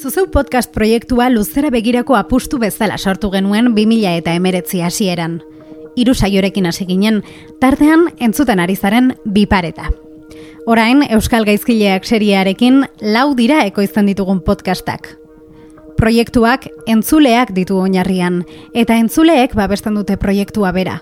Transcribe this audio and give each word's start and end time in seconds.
Zuzeu 0.00 0.30
podcast 0.32 0.72
proiektua 0.72 1.28
luzera 1.28 1.68
begirako 1.68 2.16
apustu 2.16 2.58
bezala 2.58 2.96
sortu 2.96 3.28
genuen 3.30 3.74
2000 3.74 4.16
eta 4.22 4.32
emeretzi 4.32 4.80
hasieran. 4.80 5.42
Hiru 5.96 6.14
saiorekin 6.14 6.66
hasi 6.66 6.86
ginen, 6.88 7.22
tartean 7.60 8.06
entzuten 8.18 8.60
ari 8.64 8.76
zaren 8.76 9.12
bipareta. 9.24 9.90
Orain, 10.66 11.02
Euskal 11.10 11.44
Gaizkileak 11.44 12.08
seriearekin 12.08 12.84
lau 13.00 13.34
dira 13.36 13.64
ekoizten 13.66 14.08
ditugun 14.08 14.40
podcastak. 14.40 15.16
Proiektuak 16.00 16.68
entzuleak 16.88 17.52
ditu 17.52 17.76
oinarrian, 17.80 18.44
eta 18.72 18.96
entzuleek 18.96 19.52
babesten 19.54 20.00
dute 20.00 20.16
proiektua 20.16 20.72
bera. 20.72 21.00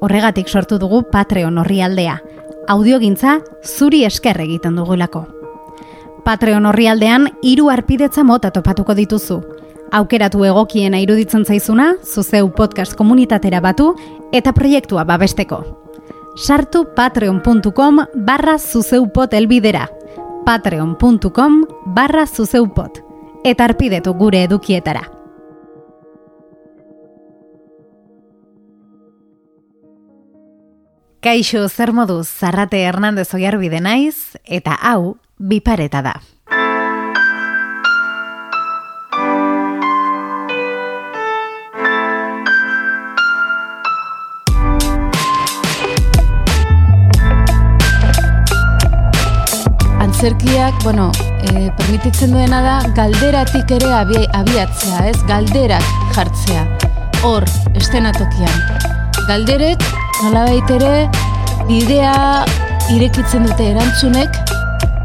Horregatik 0.00 0.48
sortu 0.48 0.78
dugu 0.78 1.02
Patreon 1.12 1.58
horri 1.58 1.82
aldea. 1.82 2.20
Audiogintza 2.68 3.40
zuri 3.64 4.04
esker 4.08 4.40
egiten 4.40 4.76
dugulako. 4.76 5.37
Patreon 6.24 6.66
horri 6.66 6.88
aldean, 6.88 7.28
iru 7.42 7.70
arpidetza 7.70 8.24
mota 8.24 8.50
topatuko 8.50 8.94
dituzu. 8.94 9.40
Aukeratu 9.92 10.44
egokiena 10.44 11.00
iruditzen 11.00 11.44
zaizuna, 11.44 11.94
zuzeu 12.04 12.50
podcast 12.52 12.96
komunitatera 12.96 13.60
batu, 13.64 13.94
eta 14.32 14.52
proiektua 14.52 15.04
babesteko. 15.08 15.62
Sartu 16.36 16.84
patreon.com 16.94 18.04
barra 18.14 18.58
zuzeupot 18.58 19.32
elbidera. 19.34 19.88
patreon.com 20.44 21.64
barra 21.86 22.26
zuzeupot. 22.26 23.02
Eta 23.44 23.64
arpidetu 23.64 24.14
gure 24.14 24.42
edukietara. 24.42 25.02
Kaixo 31.20 31.68
zer 31.68 31.92
moduz, 31.92 32.28
Zarrate 32.28 32.78
Hernandez 32.86 33.34
oiarbide 33.34 33.80
naiz, 33.80 34.38
eta 34.44 34.76
hau, 34.80 35.16
bipareta 35.38 36.02
da. 36.02 36.14
Antzerkiak, 49.98 50.82
bueno, 50.82 51.12
e, 51.42 51.70
permititzen 51.78 52.32
duena 52.34 52.60
da 52.62 52.76
galderatik 52.96 53.70
ere 53.78 53.92
abi, 53.94 54.24
abiatzea, 54.34 55.06
ez? 55.10 55.16
Galderak 55.30 55.84
jartzea. 56.16 56.66
Hor, 57.22 57.46
estenatokian. 57.78 58.62
Galderek, 59.28 59.82
nolabait 60.24 60.70
ere, 60.74 61.08
bidea 61.68 62.44
irekitzen 62.94 63.46
dute 63.46 63.70
erantzunek 63.74 64.57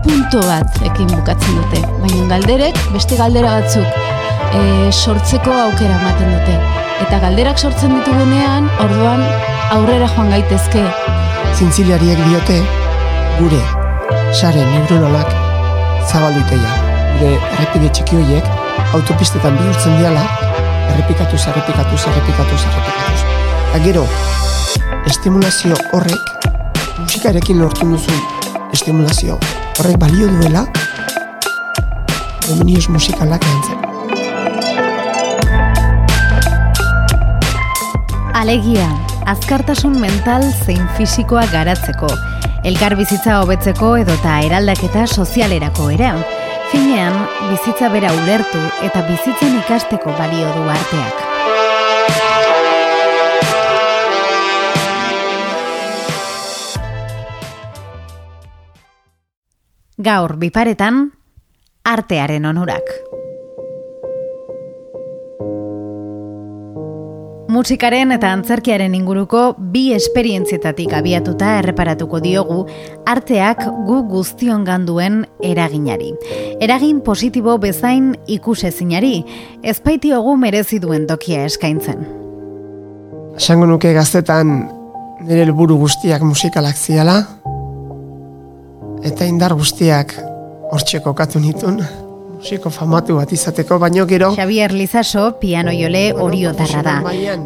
punto 0.04 0.42
bat 0.48 0.82
ekin 0.86 1.10
bukatzen 1.12 1.60
dute. 1.60 1.82
Baina 2.02 2.26
galderek, 2.32 2.80
beste 2.94 3.18
galdera 3.20 3.60
batzuk 3.60 3.88
e, 4.54 4.92
sortzeko 4.92 5.54
aukera 5.66 5.98
ematen 6.00 6.34
dute. 6.36 6.58
Eta 7.04 7.20
galderak 7.24 7.60
sortzen 7.60 7.96
ditugunean, 7.98 8.70
orduan 8.84 9.24
aurrera 9.76 10.10
joan 10.16 10.32
gaitezke. 10.34 10.84
Zintziliariek 11.54 12.20
diote, 12.28 12.60
gure, 13.40 13.62
sare 14.34 14.66
neuronalak 14.74 15.32
zabalduiteia. 16.10 16.76
Gure 17.14 17.34
errepide 17.54 17.92
txiki 17.94 18.20
horiek, 18.22 18.54
autopistetan 18.98 19.58
bihurtzen 19.60 19.98
diala, 20.02 20.24
errepikatu, 20.94 21.40
errepikatu, 21.40 22.00
errepikatu, 22.12 22.62
errepikatu. 22.62 23.34
Eta 23.74 23.84
gero, 23.88 24.06
estimulazio 25.10 25.78
horrek, 25.98 26.48
musikarekin 27.02 27.62
lortu 27.62 27.90
duzun 27.90 28.24
estimulazio 28.74 29.38
horrek 29.80 29.98
balio 29.98 30.28
duela, 30.28 30.66
dominioz 32.48 32.88
musikalak 32.90 33.44
erantzen. 33.48 33.80
Alegia, 38.34 38.88
azkartasun 39.26 39.98
mental 40.02 40.46
zein 40.66 40.86
fisikoa 40.98 41.46
garatzeko, 41.54 42.12
elkar 42.68 42.98
bizitza 43.00 43.40
hobetzeko 43.42 43.96
edota 44.04 44.40
eraldaketa 44.46 45.08
sozialerako 45.08 45.90
ere. 45.98 46.14
Finean, 46.72 47.20
bizitza 47.52 47.90
bera 47.94 48.14
ulertu 48.24 48.64
eta 48.86 49.06
bizitzen 49.10 49.60
ikasteko 49.62 50.18
balio 50.18 50.50
du 50.58 50.66
arteak. 50.78 51.33
Gaur 60.04 60.34
biparetan, 60.36 61.14
artearen 61.88 62.44
onurak. 62.50 62.90
Musikaren 67.54 68.12
eta 68.12 68.34
antzerkiaren 68.36 68.98
inguruko 68.98 69.44
bi 69.72 69.86
esperientzietatik 69.96 70.92
abiatuta 70.98 71.54
erreparatuko 71.62 72.20
diogu 72.20 72.66
arteak 73.08 73.64
gu 73.88 74.02
guztion 74.10 74.66
ganduen 74.68 75.22
eraginari. 75.40 76.12
Eragin 76.60 77.00
positibo 77.06 77.56
bezain 77.64 78.12
ikusezinari, 78.28 79.22
ezpaitiogu 79.64 80.36
merezi 80.42 80.82
duen 80.84 81.08
tokia 81.08 81.46
eskaintzen. 81.48 82.04
Esango 83.40 83.72
nuke 83.72 83.96
gaztetan 83.96 84.58
nire 85.24 85.46
helburu 85.46 85.80
guztiak 85.86 86.28
musikalak 86.28 86.76
ziala, 86.76 87.22
eta 89.04 89.26
indar 89.28 89.54
guztiak 89.58 90.16
hortxe 90.74 91.02
kokatu 91.04 91.40
nitun, 91.44 91.82
musiko 92.44 92.70
famatu 92.74 93.18
bat 93.20 93.32
izateko, 93.32 93.78
baino 93.80 94.06
gero... 94.08 94.32
Xavier 94.36 94.74
Lizaso, 94.76 95.26
piano 95.40 95.72
jole 95.72 96.06
orio 96.14 96.54
darra 96.58 96.82
da. 96.84 96.96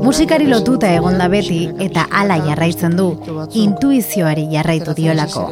Musikari 0.01 0.47
lotuta 0.49 0.89
egonda 0.95 1.27
beti 1.29 1.67
eta 1.85 2.07
ala 2.11 2.39
jarraitzen 2.45 2.95
du, 2.97 3.09
intuizioari 3.53 4.47
jarraitu 4.53 4.95
diolako. 4.97 5.47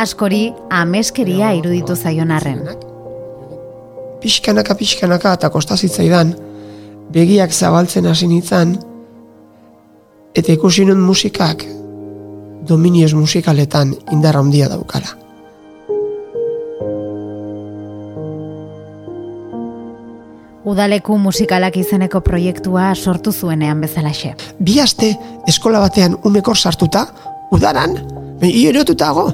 Askori, 0.00 0.52
ameskeria 0.70 1.52
iruditu 1.58 1.96
zaion 1.96 2.30
arren. 2.30 2.62
Pixkanaka, 4.20 4.76
pixkanaka 4.78 5.34
eta 5.38 5.50
kostazitzaidan, 5.50 6.34
begiak 7.14 7.52
zabaltzen 7.52 8.06
hasi 8.06 8.28
nintzen, 8.30 8.76
eta 10.34 10.52
ikusi 10.52 10.84
nun 10.86 11.00
musikak 11.02 11.64
dominioz 12.68 13.14
musikaletan 13.14 13.96
indar 14.12 14.36
handia 14.38 14.68
daukala. 14.70 15.16
Udaleku 20.70 21.16
musikalak 21.18 21.74
izeneko 21.80 22.20
proiektua 22.22 22.92
sortu 22.94 23.32
zuenean 23.32 23.80
bezalaxe. 23.82 24.34
Bi 24.62 24.78
aste 24.78 25.08
eskola 25.50 25.80
batean 25.82 26.14
umekor 26.28 26.58
sartuta, 26.58 27.06
udaran, 27.50 27.96
ierotuta 28.46 29.08
go, 29.16 29.24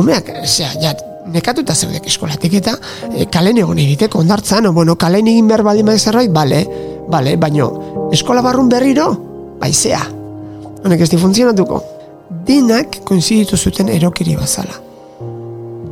umeak, 0.00 0.30
zera, 0.46 0.70
ja, 0.80 0.94
nekatuta 1.32 1.74
zeudek 1.74 2.06
eskolatik 2.08 2.56
eta 2.62 2.76
e, 3.10 3.26
kalen 3.32 3.60
egon 3.60 3.82
egiteko 3.82 4.22
ondartzan, 4.22 4.70
o, 4.70 4.72
bueno, 4.72 4.96
kalen 4.96 5.28
egin 5.28 5.50
behar 5.50 5.64
baldin 5.66 5.90
bai 5.90 5.98
zerbait, 5.98 6.32
bale, 6.32 6.62
bale, 7.12 7.36
baino, 7.36 7.68
eskola 8.16 8.44
barrun 8.46 8.70
berriro, 8.72 9.10
baizea. 9.60 10.00
Honek 10.86 11.04
ez 11.04 11.10
di 11.12 11.20
funtzionatuko. 11.20 11.82
Denak 12.46 13.02
koinziditu 13.04 13.58
zuten 13.58 13.90
erokiri 13.92 14.38
bazala. 14.38 14.80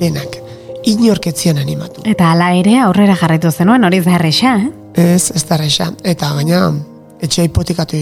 Denak 0.00 0.43
inorketzian 0.86 1.58
animatu. 1.58 2.02
Eta 2.04 2.30
hala 2.32 2.52
ere 2.58 2.78
aurrera 2.84 3.16
jarraitu 3.16 3.50
zenuen 3.50 3.84
hori 3.84 4.00
zarrexa, 4.02 4.56
eh? 4.56 4.70
Ez, 4.94 5.30
ez 5.34 5.44
da 5.48 5.58
Eta 6.04 6.34
gaina, 6.34 6.72
etxe 7.20 7.42
hipotekatu, 7.42 7.96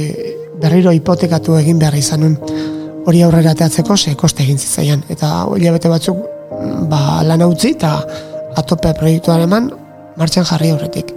berriro 0.60 0.92
hipotekatu 0.92 1.56
egin 1.56 1.78
behar 1.78 1.94
izanun 1.94 2.36
hori 3.06 3.22
aurrera 3.22 3.54
teatzeko 3.54 3.96
ze 3.96 4.14
koste 4.14 4.42
egin 4.42 4.58
zitzaian. 4.58 5.02
Eta 5.08 5.44
hori 5.44 5.70
bete 5.70 5.88
batzuk, 5.88 6.18
ba, 6.90 7.22
lan 7.24 7.42
utzi 7.42 7.72
eta 7.76 7.94
atope 8.56 8.92
proiektuaren 8.98 9.48
eman 9.48 9.70
martxan 10.16 10.44
jarri 10.44 10.70
aurretik. 10.70 11.12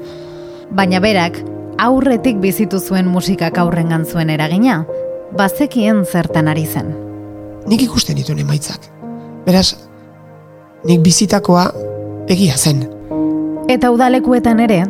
Baina 0.72 1.00
berak, 1.00 1.42
aurretik 1.78 2.40
bizitu 2.42 2.80
zuen 2.80 3.08
musikak 3.08 3.58
aurrengan 3.58 4.06
zuen 4.06 4.30
eragina, 4.30 4.84
bazekien 5.38 6.06
zertan 6.06 6.48
ari 6.48 6.66
zen. 6.66 6.94
Nik 7.68 7.82
ikusten 7.82 8.16
dituen 8.16 8.40
emaitzak. 8.40 8.90
Beraz, 9.46 9.76
nik 10.86 11.02
bizitakoa 11.02 11.66
egia 12.30 12.58
zen. 12.58 12.84
Eta 13.70 13.90
udalekuetan 13.94 14.62
ere, 14.62 14.84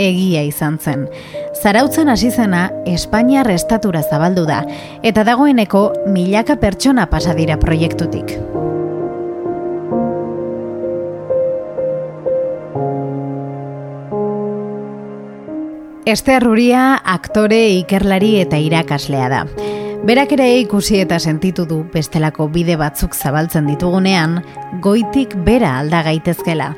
egia 0.00 0.42
izan 0.46 0.78
zen. 0.80 1.06
Zarautzen 1.60 2.08
hasi 2.08 2.30
zena 2.30 2.70
Espainiar 2.88 3.50
estatura 3.52 4.02
zabaldu 4.02 4.46
da, 4.48 4.62
eta 5.02 5.24
dagoeneko 5.24 5.90
milaka 6.12 6.56
pertsona 6.60 7.06
pasa 7.12 7.36
dira 7.36 7.58
proiektutik. 7.60 8.38
Ester 16.04 16.42
Ruria 16.44 16.98
aktore, 17.00 17.62
ikerlari 17.80 18.36
eta 18.42 18.58
irakaslea 18.60 19.28
da. 19.32 19.46
Berak 20.04 20.34
ere 20.36 20.50
ikusi 20.60 20.98
eta 21.00 21.16
sentitu 21.16 21.64
du 21.64 21.78
bestelako 21.88 22.44
bide 22.52 22.74
batzuk 22.76 23.14
zabaltzen 23.16 23.64
ditugunean, 23.70 24.34
goitik 24.84 25.32
bera 25.46 25.78
alda 25.78 26.02
gaitezkela. 26.04 26.74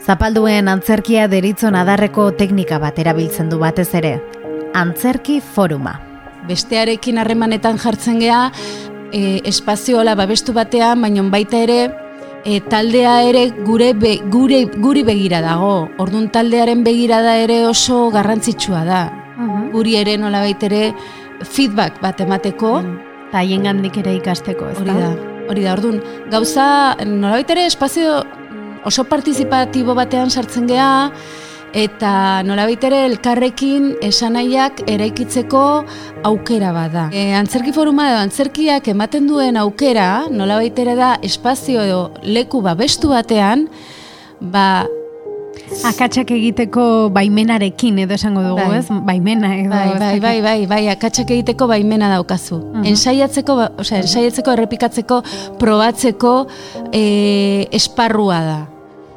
Zapalduen 0.00 0.70
antzerkia 0.72 1.26
deritzon 1.28 1.76
adarreko 1.76 2.30
teknika 2.38 2.78
bat 2.80 2.96
erabiltzen 3.02 3.50
du 3.52 3.58
batez 3.60 3.90
ere. 4.00 4.14
Antzerki 4.72 5.42
foruma. 5.44 5.92
Bestearekin 6.48 7.20
harremanetan 7.20 7.76
jartzen 7.82 8.22
gea, 8.24 8.46
e, 9.12 9.42
espazioa 9.44 10.14
babestu 10.16 10.54
batean, 10.56 11.02
baina 11.04 11.24
baita 11.28 11.60
ere, 11.66 11.90
e, 12.46 12.60
taldea 12.60 13.18
ere 13.28 13.50
gure, 13.66 13.92
be, 13.92 14.14
gure 14.32 14.62
guri 14.72 15.02
begira 15.04 15.42
dago. 15.44 15.90
Ordun 15.98 16.30
taldearen 16.32 16.80
begirada 16.82 17.36
ere 17.44 17.66
oso 17.66 18.08
garrantzitsua 18.10 18.86
da. 18.88 19.02
Mhm. 19.36 19.70
Guri 19.72 19.96
ere 20.00 20.16
nola 20.16 20.46
ere 20.48 20.94
feedback 21.44 22.00
bat 22.02 22.20
emateko. 22.20 22.78
Eta 23.28 23.42
haien 23.42 23.64
gandik 23.66 23.96
ere 24.02 24.16
ikasteko, 24.20 24.70
ez 24.70 24.78
Hori 24.78 24.94
da, 24.94 25.08
hori 25.50 25.64
da, 25.64 25.72
orduan, 25.74 26.02
gauza, 26.30 26.66
nolabait 27.06 27.50
ere 27.50 27.66
espazio 27.66 28.20
oso 28.84 29.04
partizipatibo 29.08 29.96
batean 29.96 30.30
sartzen 30.30 30.68
gea, 30.70 31.10
eta 31.74 32.42
nolabait 32.46 32.84
ere 32.86 33.00
elkarrekin 33.08 33.94
esanaiak 34.06 34.84
eraikitzeko 34.90 35.62
aukera 36.30 36.70
bada. 36.76 37.08
E, 37.10 37.32
antzerki 37.34 37.74
foruma 37.74 38.06
edo 38.12 38.20
antzerkiak 38.22 38.86
ematen 38.94 39.26
duen 39.28 39.58
aukera, 39.58 40.26
nolabait 40.30 40.78
ere 40.78 40.94
da 40.98 41.14
espazio 41.26 41.82
edo 41.82 42.04
leku 42.22 42.62
babestu 42.62 43.10
batean, 43.10 43.66
ba, 44.40 44.86
Akatsak 45.84 46.30
egiteko 46.36 47.08
baimenarekin 47.14 47.98
edo 48.04 48.14
esango 48.18 48.42
dugu, 48.44 48.60
Bai. 48.60 48.78
ez? 48.78 48.86
Baimena 49.06 49.54
edo. 49.56 49.70
Bai, 49.70 49.94
bai, 49.98 50.20
bai, 50.20 50.36
bai, 50.42 50.66
bai, 50.70 50.82
akatsak 50.92 51.30
egiteko 51.30 51.66
baimena 51.70 52.08
daukazu. 52.12 52.60
Ensaiatzeko, 52.84 53.56
ba- 53.56 53.70
osea, 53.80 54.02
ensaiatzeko, 54.04 54.52
errepikatzeko, 54.52 55.22
probatzeko 55.58 56.36
e, 56.92 57.66
esparrua 57.72 58.40
da. 58.44 58.60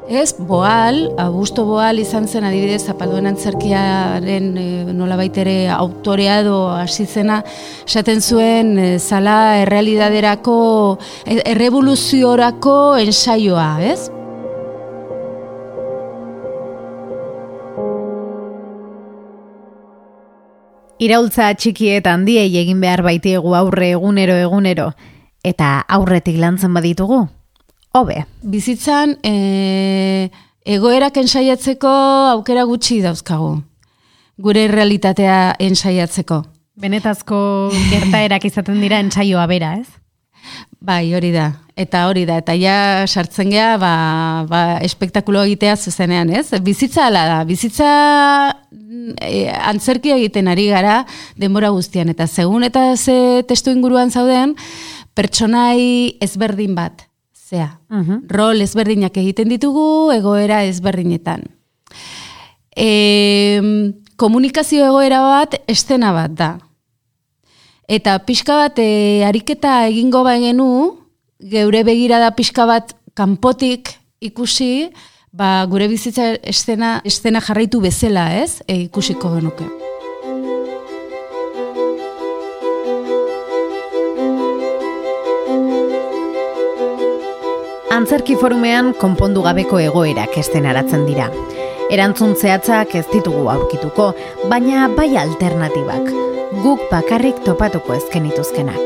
Ez, 0.08 0.32
boal, 0.40 1.10
Augusto 1.20 1.66
Boal 1.68 1.98
izan 2.00 2.24
zen 2.26 2.46
adibidez 2.48 2.80
zapalduen 2.88 3.26
antzerkiaren 3.28 4.46
e, 4.56 4.68
nolabait 4.96 5.36
ere 5.36 5.56
autorea 5.68 6.38
edo 6.40 6.62
hasi 6.72 7.04
zena 7.04 7.42
esaten 7.84 8.22
zuen 8.24 8.78
e, 8.80 8.86
zala 8.98 9.58
errealidaderako 9.60 10.54
errevoluziorako 11.44 12.78
ensaioa, 13.04 13.68
ez? 13.84 14.08
Iraultza 20.98 21.52
txiki 21.54 21.92
eta 21.94 22.12
handiei 22.16 22.50
egin 22.58 22.80
behar 22.82 23.04
baitiegu 23.06 23.54
aurre 23.54 23.92
egunero 23.94 24.34
egunero 24.34 24.90
eta 25.46 25.78
aurretik 25.96 26.38
lantzen 26.42 26.74
baditugu. 26.74 27.20
Hobe. 27.94 28.24
Bizitzan 28.42 29.14
e, 29.22 30.30
egoerak 30.66 31.16
ensaiatzeko 31.22 31.92
aukera 32.34 32.66
gutxi 32.66 32.98
dauzkagu. 33.04 33.52
Gure 34.42 34.66
realitatea 34.70 35.38
ensaiatzeko. 35.62 36.42
Benetazko 36.78 37.38
gertaerak 37.90 38.44
izaten 38.50 38.82
dira 38.82 38.98
entsaioa 39.02 39.46
bera, 39.50 39.76
ez? 39.78 39.88
Bai, 40.78 41.14
hori 41.14 41.32
da. 41.34 41.48
Eta 41.78 42.04
hori 42.06 42.24
da. 42.26 42.38
Eta 42.38 42.54
ja 42.58 43.06
sartzen 43.06 43.50
gea, 43.50 43.72
ba, 43.82 43.92
ba, 44.48 44.60
espektakulo 44.86 45.42
egitea 45.46 45.74
zuzenean, 45.76 46.30
ez? 46.30 46.52
Bizitza 46.62 47.08
ala 47.08 47.24
da. 47.26 47.38
Bizitza 47.48 47.88
e, 49.20 49.48
antzerkia 49.50 50.16
egiten 50.18 50.48
ari 50.48 50.68
gara 50.70 51.00
denbora 51.36 51.72
guztian. 51.74 52.08
Eta 52.14 52.26
segun 52.26 52.66
eta 52.66 52.92
ze 52.96 53.42
testu 53.48 53.74
inguruan 53.74 54.10
zauden, 54.10 54.54
pertsonai 55.18 56.18
ezberdin 56.22 56.74
bat. 56.78 57.08
Zea. 57.48 57.78
Mhm. 57.88 58.26
rol 58.28 58.60
ezberdinak 58.60 59.16
egiten 59.16 59.48
ditugu 59.48 60.12
egoera 60.12 60.64
ezberdinetan. 60.68 61.46
E, 62.76 63.60
komunikazio 64.20 64.84
egoera 64.84 65.22
bat 65.24 65.56
estena 65.66 66.12
bat 66.12 66.34
da. 66.36 66.50
Eta 67.88 68.18
pixka 68.20 68.52
bat 68.52 68.76
e, 68.76 69.24
ariketa 69.24 69.86
egingo 69.88 70.20
bagenu, 70.20 70.98
geure 71.40 71.80
begirada 71.88 72.34
pixka 72.36 72.66
bat 72.68 72.92
kanpotik 73.16 73.94
ikusi, 74.20 74.90
ba, 75.32 75.64
gure 75.72 75.86
bizitza 75.88 76.34
estena, 76.44 76.98
estena 77.08 77.40
jarraitu 77.40 77.80
bezala, 77.80 78.26
ez? 78.36 78.60
E, 78.68 78.76
ikusiko 78.90 79.32
genuke. 79.38 79.64
Antzerki 87.96 88.36
forumean 88.36 88.92
konpondu 89.00 89.40
gabeko 89.48 89.80
egoerak 89.80 90.36
estenaratzen 90.44 91.08
dira. 91.08 91.32
Erantzun 91.88 92.34
zehatzak 92.36 92.92
ez 92.98 93.06
ditugu 93.08 93.46
aurkituko, 93.48 94.10
baina 94.50 94.88
bai 94.92 95.14
alternatibak. 95.16 96.10
Guk 96.60 96.82
bakarrik 96.90 97.40
topatuko 97.46 97.94
ezkenituzkenak. 97.96 98.82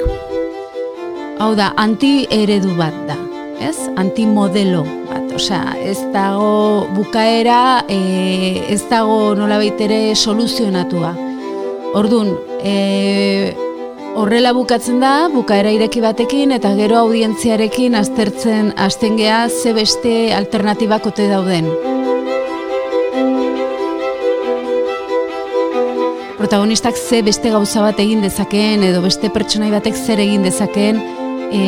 Hau 1.42 1.52
da, 1.58 1.72
anti-eredu 1.82 2.76
bat 2.78 2.94
da, 3.08 3.16
ez? 3.58 3.74
Anti-modelo 3.98 4.84
bat, 5.08 5.32
osea, 5.34 5.74
ez 5.82 5.98
dago 6.14 6.86
bukaera, 6.94 7.82
e, 7.90 7.98
ez 8.70 8.84
dago 8.90 9.32
nolabait 9.34 9.82
ere 9.82 10.14
soluzionatua. 10.14 11.10
Ordun, 11.98 12.30
e, 12.62 13.56
horrela 14.14 14.52
bukatzen 14.54 15.02
da, 15.02 15.26
bukaera 15.32 15.74
ireki 15.74 16.04
batekin, 16.04 16.54
eta 16.54 16.76
gero 16.78 17.00
audientziarekin 17.02 17.98
aztertzen 17.98 18.70
hasten 18.76 19.18
gea 19.18 19.48
ze 19.50 19.74
beste 19.74 20.14
alternatibak 20.38 21.10
ote 21.10 21.26
dauden. 21.32 21.72
Protagonistak 26.52 26.96
ze 26.96 27.22
beste 27.22 27.48
gauza 27.48 27.80
bat 27.80 28.00
egin 28.02 28.20
dezakeen 28.20 28.82
edo 28.84 28.98
beste 29.00 29.30
pertsonai 29.32 29.70
batek 29.72 29.94
zer 29.96 30.20
egin 30.20 30.42
dezakeen 30.44 30.98
e, 31.48 31.60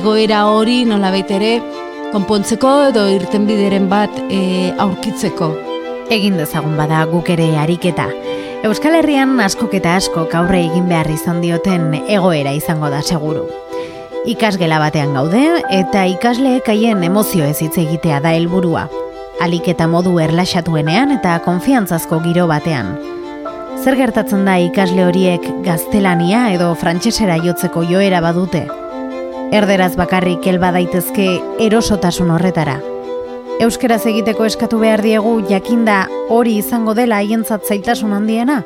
egoera 0.00 0.40
hori 0.50 0.80
nolabait 0.82 1.30
ere 1.30 1.52
konpontzeko 2.10 2.72
edo 2.88 3.04
irtenbideren 3.06 3.86
bat 3.86 4.10
e, 4.26 4.72
aurkitzeko. 4.82 5.52
Egin 6.10 6.40
dezagun 6.42 6.74
bada 6.74 7.04
guk 7.06 7.30
ere 7.36 7.52
ariketa. 7.54 8.08
Euskal 8.66 8.98
Herrian 8.98 9.38
askok 9.46 9.78
eta 9.78 9.94
askok 9.94 10.34
aurre 10.34 10.64
egin 10.72 10.90
behar 10.90 11.06
izan 11.14 11.38
dioten 11.38 11.92
egoera 12.02 12.50
izango 12.50 12.90
da 12.90 13.06
seguru. 13.06 13.46
Ikasgela 14.26 14.82
batean 14.82 15.14
gaude 15.14 15.60
eta 15.70 16.02
ikasleek 16.18 16.74
haien 16.74 17.06
emozio 17.06 17.46
ez 17.46 17.60
hitz 17.60 17.76
egitea 17.78 18.18
da 18.26 18.34
helburua. 18.34 18.88
Alik 19.38 19.70
eta 19.70 19.86
modu 19.86 20.18
erlaxatuenean 20.18 21.14
eta 21.14 21.38
konfiantzazko 21.46 22.24
giro 22.26 22.50
batean. 22.50 22.96
Zer 23.76 23.96
gertatzen 23.98 24.46
da 24.48 24.56
ikasle 24.62 25.04
horiek 25.06 25.44
gaztelania 25.64 26.46
edo 26.54 26.72
frantsesera 26.80 27.36
jotzeko 27.42 27.84
joera 27.86 28.22
badute? 28.24 28.64
Erderaz 29.54 29.92
bakarrik 29.98 30.46
helba 30.48 30.72
daitezke 30.74 31.26
erosotasun 31.62 32.32
horretara. 32.34 32.78
Euskeraz 33.62 34.02
egiteko 34.10 34.44
eskatu 34.48 34.80
behar 34.82 35.02
diegu 35.04 35.38
jakinda 35.48 36.02
hori 36.32 36.56
izango 36.60 36.96
dela 36.98 37.20
haientzat 37.22 37.68
zailtasun 37.68 38.16
handiena? 38.16 38.62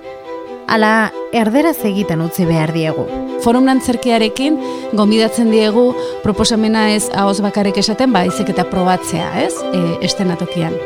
Ala, 0.71 1.11
erderaz 1.35 1.79
egiten 1.87 2.23
utzi 2.23 2.47
behar 2.47 2.73
diegu. 2.75 3.07
Forum 3.45 3.69
antzerkiarekin 3.73 4.59
gomidatzen 4.99 5.50
diegu 5.50 5.90
proposamena 6.23 6.88
ez 6.95 7.09
ahoz 7.11 7.40
bakarrik 7.43 7.79
esaten, 7.83 8.12
baizik 8.14 8.52
eta 8.55 8.67
probatzea, 8.71 9.31
ez? 9.43 9.55
E, 9.73 9.83
estenatokian. 10.07 10.76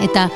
Eta 0.00 0.28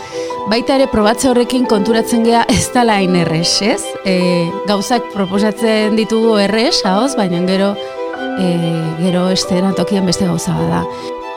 baita 0.51 0.77
ere 0.77 0.87
probatze 0.93 1.29
horrekin 1.31 1.65
konturatzen 1.69 2.25
gea 2.27 2.45
ez 2.53 2.69
dala 2.75 2.99
hain 3.01 3.17
erres, 3.17 3.57
ez? 3.65 3.81
E, 4.05 4.47
gauzak 4.69 5.07
proposatzen 5.15 5.97
ditugu 5.97 6.37
erres, 6.43 6.83
ahoz, 6.85 7.15
baina 7.17 7.41
gero 7.49 7.73
e, 8.39 8.49
gero 9.01 9.29
estenatokian 9.33 10.07
beste 10.07 10.29
gauza 10.29 10.55
bada. 10.57 10.85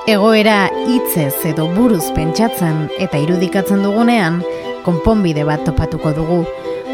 Egoera 0.08 0.70
hitzez 0.88 1.36
edo 1.48 1.68
buruz 1.76 2.06
pentsatzen 2.16 2.88
eta 3.00 3.20
irudikatzen 3.20 3.84
dugunean, 3.84 4.42
konponbide 4.86 5.44
bat 5.48 5.66
topatuko 5.68 6.14
dugu. 6.16 6.42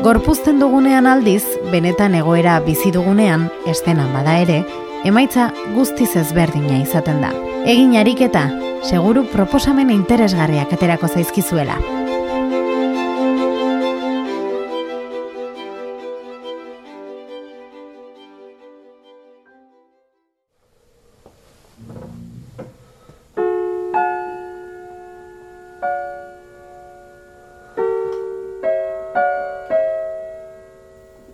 Gorpuzten 0.03 0.59
dugunean 0.59 1.07
aldiz, 1.07 1.43
benetan 1.71 2.17
egoera 2.17 2.59
bizi 2.65 2.91
dugunean, 2.91 3.49
estenan 3.69 4.09
bada 4.13 4.39
ere, 4.41 4.63
emaitza 5.05 5.51
guztiz 5.75 6.11
ezberdina 6.19 6.81
izaten 6.81 7.21
da. 7.21 7.33
Egin 7.69 7.95
ariketa, 7.95 8.47
seguru 8.83 9.27
proposamen 9.31 9.93
interesgarriak 9.93 10.73
aterako 10.75 11.07
zaizkizuela. 11.07 11.77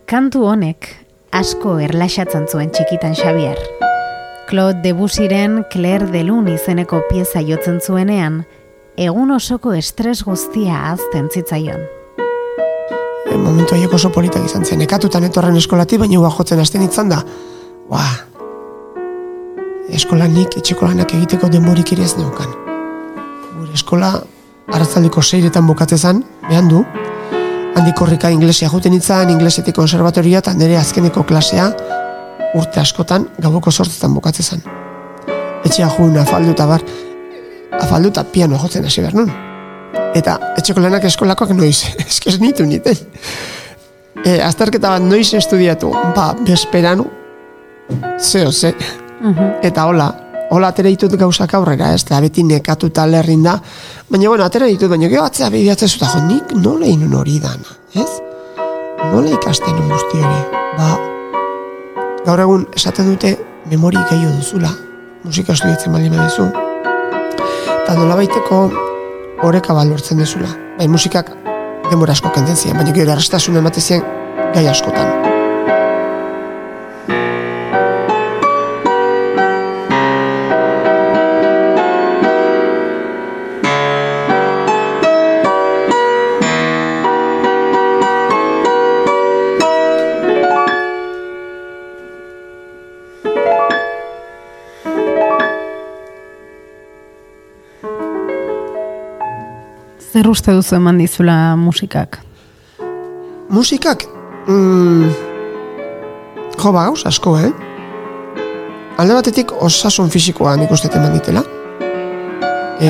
Kantu 0.10 0.48
honek 0.50 0.88
asko 1.38 1.76
erlaxatzen 1.86 2.48
zuen 2.50 2.72
txikitan 2.74 3.14
Xavier. 3.14 3.60
Claude 4.50 4.82
Debussyren 4.82 5.60
Claire 5.70 6.08
de 6.10 6.24
Lune 6.26 6.56
izeneko 6.56 7.04
pieza 7.12 7.44
jotzen 7.46 7.78
zuenean, 7.78 8.40
egun 8.98 9.30
osoko 9.36 9.76
estres 9.78 10.24
guztia 10.26 10.80
azten 10.90 11.28
zitzaion. 11.30 11.84
E, 13.30 13.36
momentu 13.38 13.78
haiek 13.78 13.94
oso 13.94 14.10
politak 14.10 14.48
izan 14.50 14.66
zen, 14.66 14.82
ekatutan 14.82 15.28
etorren 15.30 15.60
eskolati, 15.62 16.00
baina 16.02 16.18
ua 16.24 16.34
jotzen 16.34 16.64
hasten 16.64 16.88
itzan 16.88 17.14
da. 17.14 17.20
Ua, 17.94 18.02
eskolanik, 19.94 20.58
etxeko 20.58 20.90
egiteko 20.90 21.52
denborik 21.54 21.94
ere 21.94 22.10
ez 22.10 22.18
neukan. 22.18 22.50
Gure 23.60 23.78
eskola, 23.78 24.16
arratzaldiko 24.74 25.22
seiretan 25.22 25.70
bukatzezan, 25.70 26.26
behan 26.50 26.68
du, 26.74 26.82
handik 27.76 28.02
horrika 28.02 28.30
inglesia 28.34 28.70
juten 28.70 28.94
itzan, 28.98 29.30
inglesetik 29.34 29.76
konservatoria, 29.76 30.42
eta 30.44 30.54
nire 30.58 30.78
azkeneko 30.80 31.24
klasea, 31.28 31.70
urte 32.58 32.82
askotan, 32.82 33.28
gauko 33.42 33.72
sortzetan 33.72 34.14
bukatzezan. 34.16 34.64
Etxea 35.66 35.90
jun, 35.98 36.18
afaldu 36.18 36.54
eta 36.56 36.66
bar, 36.70 36.84
afaldu 37.80 38.14
eta 38.14 38.24
piano 38.34 38.60
jotzen 38.62 38.86
hasi 38.86 39.04
behar 39.04 39.18
nun. 39.18 39.32
Eta 40.16 40.38
etxeko 40.58 40.82
lanak 40.84 41.06
eskolakoak 41.10 41.54
noiz, 41.58 41.84
eskez 42.08 42.40
nitu 42.42 42.66
niten. 42.70 42.98
E, 44.26 44.40
azterketa 44.44 44.96
bat 44.96 45.06
noiz 45.06 45.30
estudiatu, 45.38 45.92
ba, 46.16 46.32
besperanu, 46.46 47.06
zeo, 48.20 48.52
ze, 48.52 48.74
eta 49.64 49.86
hola, 49.88 50.10
hola 50.50 50.72
atera 50.74 50.90
ditut 50.90 51.14
gauzak 51.20 51.54
aurrera, 51.54 51.92
ez, 51.94 52.04
da 52.06 52.20
beti 52.22 52.44
nekatuta 52.44 53.06
lerrin 53.08 53.44
da, 53.46 53.56
baina, 54.10 54.30
bueno, 54.30 54.44
atera 54.46 54.68
ditut, 54.70 54.90
baina 54.90 55.10
geho 55.12 55.24
atzea 55.24 55.50
bideatzen 55.54 55.92
zuta, 55.92 56.10
jo, 56.14 56.24
nik 56.26 56.54
nola 56.58 56.90
inun 56.90 57.14
hori 57.20 57.38
dana, 57.44 57.78
ez? 57.94 58.10
Nola 59.12 59.32
ikasten 59.36 59.78
guzti 59.90 60.22
hori, 60.22 60.42
ba, 60.78 60.90
gaur 62.26 62.46
egun 62.46 62.66
esaten 62.76 63.12
dute 63.14 63.36
memori 63.70 64.02
gehiago 64.10 64.36
duzula, 64.40 64.74
musika 65.24 65.54
estudiatzen 65.54 65.94
baldin 65.94 66.18
badezu, 66.18 66.50
eta 67.80 67.98
nola 67.98 68.18
baiteko 68.20 68.64
horeka 69.46 69.74
balortzen 69.78 70.20
dezula. 70.20 70.50
Bai, 70.80 70.88
musikak 70.88 71.32
denbora 71.90 72.16
asko 72.16 72.32
kenten 72.36 72.58
ziren, 72.58 72.78
baina 72.80 72.96
gero 72.96 73.14
arrestasun 73.16 73.60
ematen 73.62 73.86
ziren 73.86 74.08
gai 74.56 74.68
askotan. 74.72 75.39
Zer 100.10 100.26
uste 100.26 100.54
duzu 100.58 100.74
eman 100.80 100.98
dizula 100.98 101.56
musikak? 101.56 102.18
Musikak, 103.54 104.08
mm, 104.48 105.12
jo 106.58 106.72
ba 106.74 106.86
gauz 106.88 107.04
asko, 107.06 107.36
eh? 107.38 107.52
Alde 108.98 109.14
batetik 109.14 109.54
osasun 109.62 110.10
fisikoa 110.10 110.56
nik 110.58 110.72
uste 110.72 110.90
eman 110.90 111.14
ditela. 111.14 111.44
E, 112.82 112.90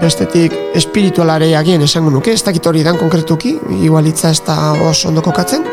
bestetik 0.00 0.56
espiritualare 0.74 1.52
agien 1.56 1.82
esango 1.82 2.10
nuke, 2.10 2.32
ez 2.32 2.42
dakit 2.42 2.66
hori 2.66 2.82
dan 2.82 2.96
konkretuki, 2.96 3.58
igualitza 3.84 4.30
ez 4.30 4.40
da 4.40 4.72
oso 4.72 5.08
ondo 5.08 5.20
kokatzen, 5.20 5.64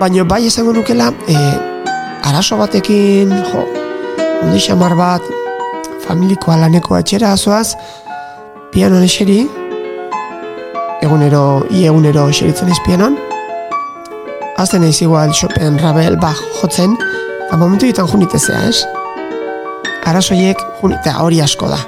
baina 0.00 0.24
bai 0.24 0.46
esango 0.46 0.72
nukela, 0.72 1.12
e, 1.28 1.36
arazo 2.24 2.56
batekin, 2.56 3.36
jo, 3.52 3.68
ondi 4.42 4.64
xamar 4.64 4.96
bat, 4.96 5.22
familikoa 6.08 6.56
laneko 6.56 6.96
etxera 6.96 7.34
azoaz, 7.36 7.74
piano 8.72 9.02
eseri, 9.04 9.59
egunero, 11.10 11.66
i 11.74 11.86
egunero 11.88 12.28
eseritzen 12.30 12.68
ez 12.70 12.78
pianon, 12.84 13.16
azten 14.62 14.84
eiz 14.86 15.00
igual 15.02 15.32
Chopin, 15.34 15.78
Ravel, 15.82 16.14
Bach 16.22 16.38
jotzen, 16.60 16.94
eta 17.48 17.58
momentu 17.58 17.88
ditan 17.88 18.06
junitezea, 18.06 18.60
ez? 18.68 18.84
Arazoiek 20.06 20.62
junitea 20.78 21.16
hori 21.24 21.42
asko 21.42 21.72
da. 21.72 21.80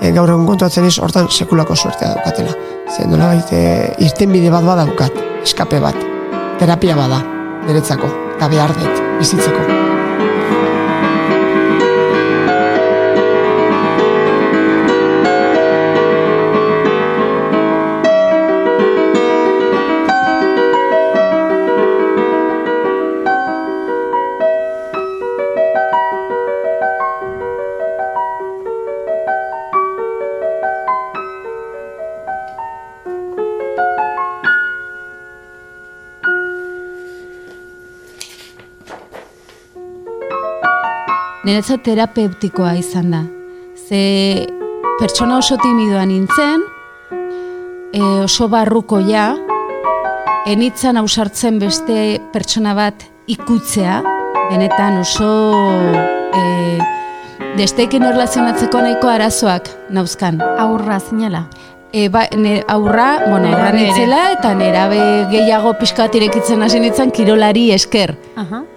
E, 0.00 0.14
gaur 0.16 0.32
egun 0.32 0.48
kontuatzen 0.48 0.88
ez, 0.88 0.96
hortan 0.96 1.28
sekulako 1.28 1.76
suertea 1.76 2.14
daukatela. 2.14 2.56
Zer 2.88 3.10
nola 3.10 3.34
baite, 3.34 3.60
irten 4.00 4.32
bide 4.32 4.48
bat 4.54 4.64
badaukat, 4.64 5.20
eskape 5.44 5.84
bat, 5.84 6.00
terapia 6.62 6.96
bada, 6.96 7.20
niretzako, 7.68 8.08
eta 8.38 8.48
behar 8.48 8.78
dut, 8.80 9.08
bizitzeko. 9.20 9.99
Niretzat 41.50 41.80
terapeutikoa 41.82 42.76
izan 42.78 43.08
da. 43.10 43.24
Ze 43.74 44.46
pertsona 45.00 45.40
oso 45.40 45.56
timidoa 45.58 46.04
nintzen, 46.06 46.62
e, 47.90 48.02
oso 48.22 48.46
barruko 48.52 49.00
ja, 49.02 49.24
enitzan 50.46 51.00
ausartzen 51.02 51.58
beste 51.58 51.96
pertsona 52.30 52.76
bat 52.78 53.02
ikutzea, 53.34 53.98
benetan 54.52 55.00
oso 55.02 55.32
e, 56.38 56.44
desteiken 57.58 58.06
erlazionatzeko 58.12 58.86
nahiko 58.86 59.10
arazoak 59.10 59.74
nauzkan. 59.90 60.38
Aurra 60.54 61.00
zinela. 61.02 61.48
E, 61.90 62.06
ba, 62.14 62.28
ne, 62.30 62.60
aurra, 62.70 63.24
bueno, 63.26 63.50
aurra 63.50 63.74
nitzela, 63.74 64.28
eta 64.38 64.54
nerabe 64.54 65.02
gehiago 65.34 65.74
pixka 65.82 66.06
bat 66.06 66.20
irekitzen 66.22 66.62
hasi 66.62 66.78
nintzen 66.78 67.10
kirolari 67.10 67.72
esker. 67.74 68.14
Aha. 68.38 68.68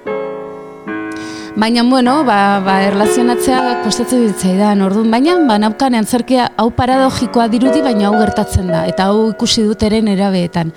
Baina, 1.56 1.84
bueno, 1.84 2.24
ba, 2.26 2.60
ba, 2.66 2.80
erlazionatzea 2.82 3.84
kostatzen 3.84 4.24
ditzaidan, 4.26 4.80
orduan, 4.82 5.12
baina, 5.14 5.36
ba, 5.46 5.60
naukan 5.62 5.94
antzerkia 6.00 6.48
hau 6.58 6.72
paradogikoa 6.74 7.46
dirudi, 7.52 7.84
baina 7.86 8.08
hau 8.10 8.16
gertatzen 8.18 8.72
da, 8.74 8.88
eta 8.90 9.12
hau 9.12 9.28
ikusi 9.30 9.68
dut 9.68 9.86
ere 9.86 10.00
erabeetan. 10.16 10.74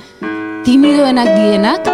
Timidoenak 0.67 1.33
dienak, 1.33 1.89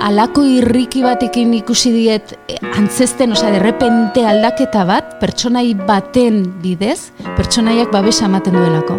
alako 0.00 0.46
irriki 0.48 1.04
batekin 1.04 1.52
ikusi 1.60 1.92
diet 1.92 2.32
eh, 2.48 2.56
antzesten, 2.80 3.36
osea, 3.36 3.52
derrepente 3.52 4.24
aldaketa 4.24 4.86
bat, 4.88 5.18
pertsonai 5.20 5.74
baten 5.84 6.46
bidez, 6.64 7.12
pertsonaiak 7.36 7.92
babesa 7.92 8.30
ematen 8.32 8.56
duelako. 8.56 8.96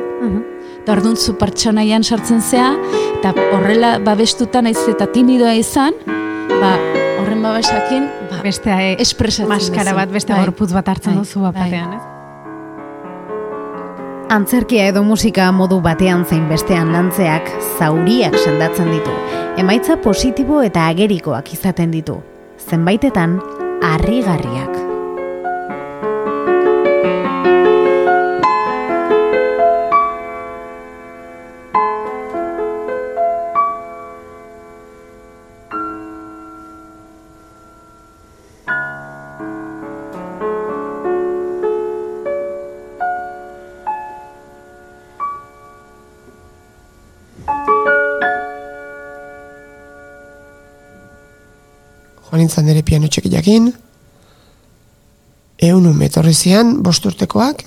Eta 0.84 0.94
orduan 0.94 1.18
zu 1.18 1.34
pertsonaian 1.40 2.04
sartzen 2.04 2.42
zea, 2.42 2.76
eta 3.18 3.34
horrela 3.56 3.98
babestuta 4.04 4.62
naiz 4.62 4.78
eta 4.92 5.10
timidoa 5.10 5.56
izan, 5.58 5.98
ba, 6.06 6.76
horren 7.18 7.42
babesakin, 7.42 8.06
ba, 8.06 8.23
Beste 8.44 8.70
e, 8.70 8.96
espresatzen 9.00 9.48
maskara 9.48 9.94
bat, 9.96 10.12
beste 10.12 10.34
Bai. 10.34 10.42
gorputz 10.44 10.74
bat 10.76 10.90
hartzen 10.92 11.16
Bai, 11.16 11.24
duzu 11.24 11.46
bapatean, 11.46 11.94
ez? 11.96 12.04
Antzerkia 14.34 14.88
edo 14.90 15.04
musika 15.06 15.52
modu 15.56 15.80
batean 15.84 16.26
zein 16.26 16.48
bestean 16.50 16.92
lantzeak 16.96 17.52
zauriak 17.78 18.36
sendatzen 18.42 18.90
ditu. 18.92 19.16
Emaitza 19.62 20.00
positibo 20.02 20.64
eta 20.66 20.88
agerikoak 20.90 21.54
izaten 21.54 21.94
ditu. 21.94 22.18
Zenbaitetan, 22.58 23.38
harrigarriak. 23.84 24.83
Nintzen 52.44 52.68
nire 52.68 52.84
piano 52.86 53.08
txekiakin, 53.08 53.72
eun 55.64 55.88
ume 55.88 56.10
etorri 56.10 56.34
zian, 56.34 56.76
bost 56.84 57.06
urtekoak, 57.08 57.64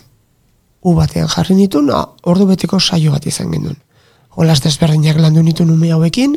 u 0.87 0.95
batean 0.95 1.29
jarri 1.33 1.57
nituen, 1.59 1.91
a, 1.91 2.05
ordu 2.31 2.47
beteko 2.51 2.81
saio 2.81 3.15
bat 3.15 3.27
izan 3.27 3.51
genuen. 3.55 3.79
Jolas 4.37 4.61
desberdinak 4.65 5.19
landu 5.21 5.43
nituen 5.43 5.73
ume 5.73 5.91
hauekin, 5.95 6.37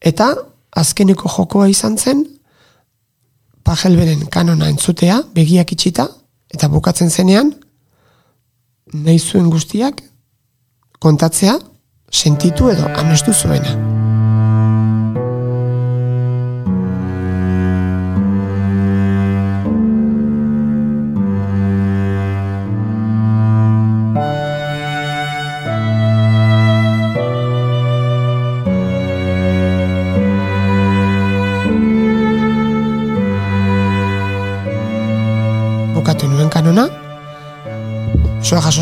eta 0.00 0.32
azkeneko 0.76 1.30
jokoa 1.30 1.68
izan 1.70 1.96
zen, 1.98 2.24
pajelberen 3.64 4.26
kanona 4.32 4.68
entzutea, 4.72 5.20
begiak 5.34 5.72
itxita, 5.76 6.08
eta 6.50 6.68
bukatzen 6.72 7.10
zenean, 7.10 7.54
nahi 8.92 9.18
zuen 9.18 9.50
guztiak, 9.52 10.02
kontatzea, 10.98 11.58
sentitu 12.10 12.70
edo 12.74 12.90
amestu 12.98 13.32
zuena. 13.32 13.99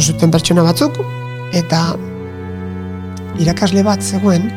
Zuten 0.09 0.33
pertsona 0.33 0.65
batzuk, 0.67 0.99
eta 1.57 1.83
irakasle 3.43 3.85
bat 3.87 4.03
zegoen, 4.03 4.49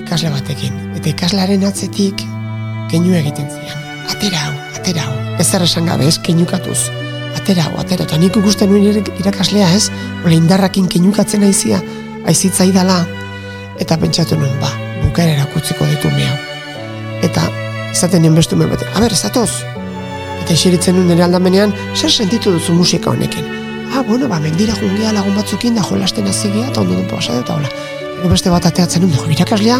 ikasle 0.00 0.32
batekin. 0.34 0.76
Eta 0.98 1.12
ikaslearen 1.12 1.64
atzetik 1.68 2.24
keinu 2.90 3.14
egiten 3.18 3.48
zian. 3.52 3.86
Atera 4.10 4.46
hau, 4.46 4.54
atera 4.78 5.06
hau. 5.06 5.16
Ez 5.40 5.46
zer 5.46 5.64
esan 5.64 5.88
gabe, 5.88 6.08
ez 6.10 6.18
keinukatuz. 6.18 6.80
Atera 7.38 7.68
hau, 7.68 7.76
atera. 7.82 8.08
Eta 8.08 8.18
nik 8.20 8.36
ikusten 8.40 8.72
nuen 8.72 9.04
irakaslea, 9.22 9.70
ez? 9.76 9.88
Ole 10.24 10.36
indarrakin 10.40 10.88
keinukatzen 10.90 11.46
aizia, 11.46 11.80
aizitza 12.28 12.66
idala. 12.68 13.02
Eta 13.80 13.96
pentsatu 14.00 14.38
nuen, 14.40 14.56
ba, 14.60 14.72
bukaera 15.04 15.38
erakutziko 15.38 15.88
ditu 15.92 16.12
me 16.16 16.26
hau. 16.28 16.38
Eta, 17.24 17.46
izaten 17.92 18.24
nien 18.24 18.36
bestu 18.36 18.58
me 18.58 18.68
bate, 18.68 18.88
a 18.94 19.04
ber, 19.04 19.14
zatoz, 19.14 19.52
Eta 20.40 20.56
eseritzen 20.56 20.96
nuen 20.96 21.10
nire 21.12 21.26
aldamenean, 21.26 21.74
zer 21.94 22.10
sentitu 22.10 22.54
duzu 22.56 22.72
musika 22.74 23.12
honekin? 23.12 23.59
Ah, 24.00 24.02
bueno, 24.02 24.28
ba, 24.28 24.40
mendira 24.40 24.72
jungea 24.74 25.12
lagun 25.12 25.34
batzukin 25.36 25.74
da 25.76 25.82
jolasten 25.84 26.24
hazigia, 26.26 26.70
eta 26.70 26.80
ondo 26.80 26.94
duen 26.94 27.08
pasa 27.08 27.34
eta 27.36 27.52
hola. 27.52 27.68
Gero 28.16 28.30
beste 28.32 28.48
bat 28.48 28.64
ateatzen 28.64 29.02
dago, 29.12 29.26
irakaslea, 29.28 29.74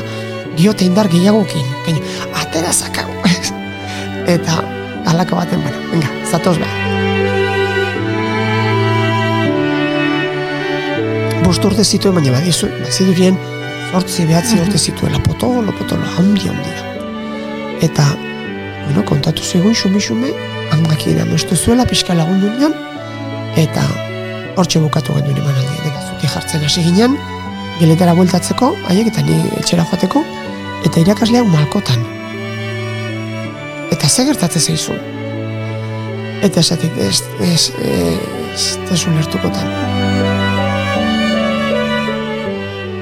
giote 0.58 0.84
indar 0.84 1.08
gehiagokin. 1.08 1.70
Keinu, 1.86 2.02
atera 2.36 2.68
zakago. 2.70 3.14
eta, 4.34 4.58
alako 5.08 5.38
baten, 5.38 5.62
bueno, 5.64 5.80
venga, 5.88 6.10
zatoz 6.28 6.58
ba. 6.60 6.68
Bost 11.46 11.64
urte 11.70 11.88
zituen, 11.88 12.20
baina 12.20 12.36
badizu, 12.36 12.68
bazidurien, 12.82 13.40
zortzi 13.88 14.28
behatzi 14.28 14.60
urte 14.60 14.76
zituela, 14.76 15.22
potolo, 15.30 15.72
potolo, 15.80 16.12
handi, 16.18 16.52
handia. 16.52 16.84
Eta, 17.88 18.04
bueno, 18.84 19.08
kontatu 19.14 19.40
zigun, 19.40 19.72
xume-xume, 19.72 20.36
amgakien 20.76 21.24
amestu 21.24 21.56
zuela, 21.56 21.88
pixka 21.88 22.20
lagundu 22.20 22.52
nion, 22.60 22.76
eta 23.56 23.88
hortxe 24.56 24.80
bukatu 24.82 25.14
genuen 25.16 25.36
emanaldia, 25.36 25.82
dena 25.84 26.02
zuti 26.08 26.30
jartzen 26.30 26.64
hasi 26.66 26.82
ginen, 26.86 27.16
geletara 27.80 28.14
bueltatzeko, 28.18 28.72
haiek 28.88 29.10
eta 29.12 29.24
ni 29.26 29.36
etxera 29.60 29.86
joateko, 29.90 30.22
eta 30.86 31.02
irakasleak 31.04 31.48
malkotan. 31.50 32.04
Eta 33.90 34.08
ze 34.08 34.24
gertatzen 34.28 34.62
zaizu? 34.62 34.96
Eta 36.46 36.60
esatik, 36.60 36.96
ez, 36.96 37.20
ez, 37.44 37.70
ez, 37.84 38.64
ez 38.92 39.02
ulertukotan. 39.06 39.68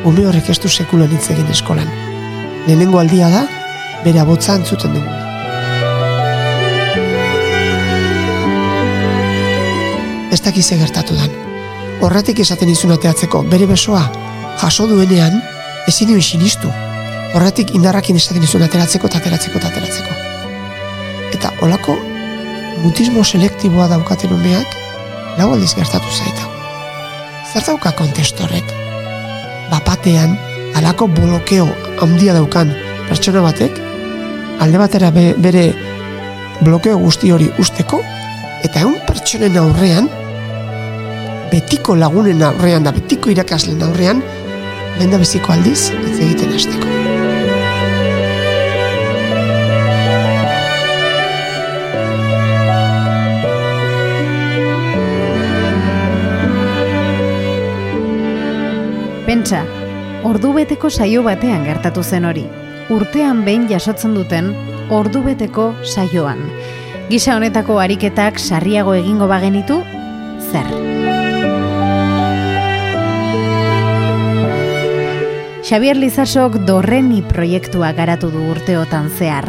Ume 0.08 0.26
horrek 0.26 0.50
ez 0.50 0.58
du 0.62 0.68
sekulan 0.68 1.10
hitz 1.14 1.28
egin 1.34 1.54
eskolan. 1.54 1.88
Lehenengo 2.66 3.00
aldia 3.00 3.30
da, 3.34 3.46
bere 4.04 4.22
abotza 4.24 4.58
entzuten 4.58 4.94
dugu. 4.98 5.27
Ez 10.30 10.40
dakiz 10.42 10.66
ze 10.66 10.76
gertatu 10.76 11.14
dan. 11.16 11.30
Horretik 12.00 12.38
esaten 12.44 12.68
izun 12.68 12.92
ateatzeko, 12.94 13.42
bere 13.50 13.66
besoa 13.66 14.04
jaso 14.62 14.86
duenean, 14.86 15.40
ezin 15.88 16.08
nuen 16.12 16.22
sinistu. 16.22 16.68
Horretik 17.34 17.74
indarrakin 17.74 18.16
esaten 18.16 18.42
izun 18.42 18.62
ateratzeko, 18.62 19.06
eta 19.06 19.18
ateratzeko, 19.18 19.58
eta 19.58 19.68
ateratzeko. 19.68 20.14
Olako 21.62 21.96
mutismo 22.84 23.24
selektiboa 23.24 23.88
daukaten 23.90 24.30
umeak, 24.32 24.76
lau 25.38 25.48
aldiz 25.52 25.72
gertatu 25.74 26.06
zaita. 26.14 26.44
Zer 27.52 27.64
dauka 27.66 27.90
kontestu 27.98 28.44
horrek? 28.44 28.68
Bapatean, 29.72 30.36
alako 30.78 31.08
blokeo 31.08 31.66
handia 32.00 32.36
daukan 32.36 32.70
pertsona 33.08 33.42
batek, 33.42 33.80
alde 34.62 34.78
batera 34.78 35.10
be- 35.10 35.34
bere 35.38 35.64
blokeo 36.60 36.98
guzti 37.02 37.32
hori 37.34 37.50
usteko, 37.58 38.02
eta 38.64 38.82
egun 38.82 38.98
pertsonen 39.06 39.58
aurrean, 39.60 40.08
betiko 41.52 41.96
lagunen 41.96 42.42
aurrean 42.42 42.86
da 42.86 42.92
betiko 42.92 43.32
irakaslen 43.32 43.82
aurrean, 43.86 44.22
lehen 44.98 45.14
da 45.14 45.20
beziko 45.20 45.54
aldiz, 45.54 45.90
ez 45.94 46.16
egiten 46.18 46.54
hasteko. 46.56 46.96
Pentsa, 59.28 59.58
ordubeteko 60.24 60.88
saio 60.88 61.20
batean 61.22 61.66
gertatu 61.68 62.02
zen 62.02 62.24
hori. 62.24 62.46
Urtean 62.88 63.42
behin 63.44 63.66
jasotzen 63.68 64.14
duten 64.16 64.54
ordubeteko 64.88 65.74
saioan. 65.84 66.40
Gisa 67.08 67.38
honetako 67.38 67.78
ariketak 67.80 68.36
sarriago 68.36 68.92
egingo 68.92 69.24
bagenitu, 69.30 69.78
zer? 70.52 70.66
Xavier 75.64 75.96
Lizasok 75.96 76.58
dorreni 76.68 77.22
proiektua 77.24 77.94
garatu 77.96 78.28
du 78.28 78.44
urteotan 78.52 79.08
zehar. 79.08 79.48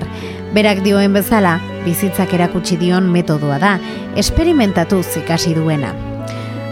Berak 0.55 0.85
dioen 0.87 1.11
bezala, 1.11 1.57
bizitzak 1.83 2.31
erakutsi 2.39 2.79
dion 2.79 3.11
metodoa 3.11 3.59
da, 3.59 3.75
esperimentatuz 4.15 5.17
ikasi 5.25 5.51
duena. 5.59 5.91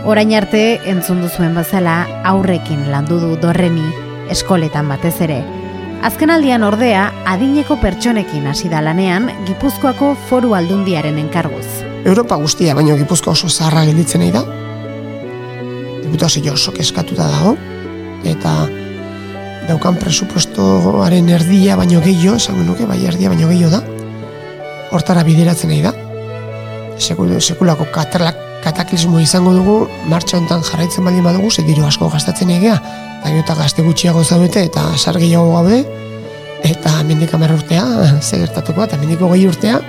Orain 0.07 0.31
arte, 0.39 0.79
entzun 0.87 1.19
duzuen 1.19 1.51
bezala, 1.55 1.99
aurrekin 2.23 2.87
landu 2.95 3.19
du 3.19 3.35
dorreni, 3.43 3.83
eskoletan 4.31 4.87
batez 4.87 5.17
ere. 5.27 5.43
Azkenaldian 6.05 6.61
ordea, 6.61 7.07
adineko 7.25 7.79
pertsonekin 7.81 8.45
hasi 8.47 8.69
da 8.69 8.83
lanean, 8.85 9.31
Gipuzkoako 9.47 10.11
foru 10.29 10.53
aldundiaren 10.53 11.17
enkarguz. 11.17 11.65
Europa 12.05 12.37
guztia, 12.37 12.75
baino 12.77 12.95
Gipuzkoa 12.99 13.33
oso 13.33 13.49
zaharra 13.49 13.83
gelditzen 13.89 14.21
da. 14.31 14.43
Diputazio 16.03 16.53
oso 16.53 16.71
keskatuta 16.71 17.27
dago, 17.27 17.55
eta 18.23 18.53
daukan 19.67 19.97
presupuestoaren 19.97 21.29
erdia 21.29 21.75
baino 21.75 21.99
gehiago, 22.05 22.37
esango 22.37 22.63
nuke, 22.63 22.85
bai 22.85 23.01
erdia 23.05 23.33
baino 23.33 23.49
gehiago 23.49 23.73
da, 23.73 23.81
hortara 24.91 25.25
bideratzen 25.27 25.73
nahi 25.73 25.81
da. 25.81 25.95
Sekul, 26.97 27.39
sekulako 27.41 27.89
katalak, 27.91 28.46
kataklismo 28.67 29.21
izango 29.23 29.53
dugu, 29.55 29.75
martxa 30.11 30.39
hontan 30.41 30.63
jarraitzen 30.67 31.05
baldin 31.07 31.23
badugu, 31.25 31.51
ze 31.51 31.63
diru 31.67 31.85
asko 31.87 32.09
gastatzen 32.11 32.51
egea, 32.57 32.75
eta 33.19 33.31
eta 33.41 33.55
gazte 33.55 33.85
gutxiago 33.85 34.23
zaudete, 34.23 34.63
eta 34.67 34.83
sar 34.97 35.19
gehiago 35.21 35.53
gaude, 35.55 35.83
eta 36.67 36.95
mendik 37.07 37.35
amar 37.37 37.53
urtea, 37.55 37.85
ze 38.27 38.41
gertatuko, 38.43 38.83
eta 38.83 38.99
mendiko 38.99 39.29
gehi 39.33 39.47
urtea, 39.47 39.79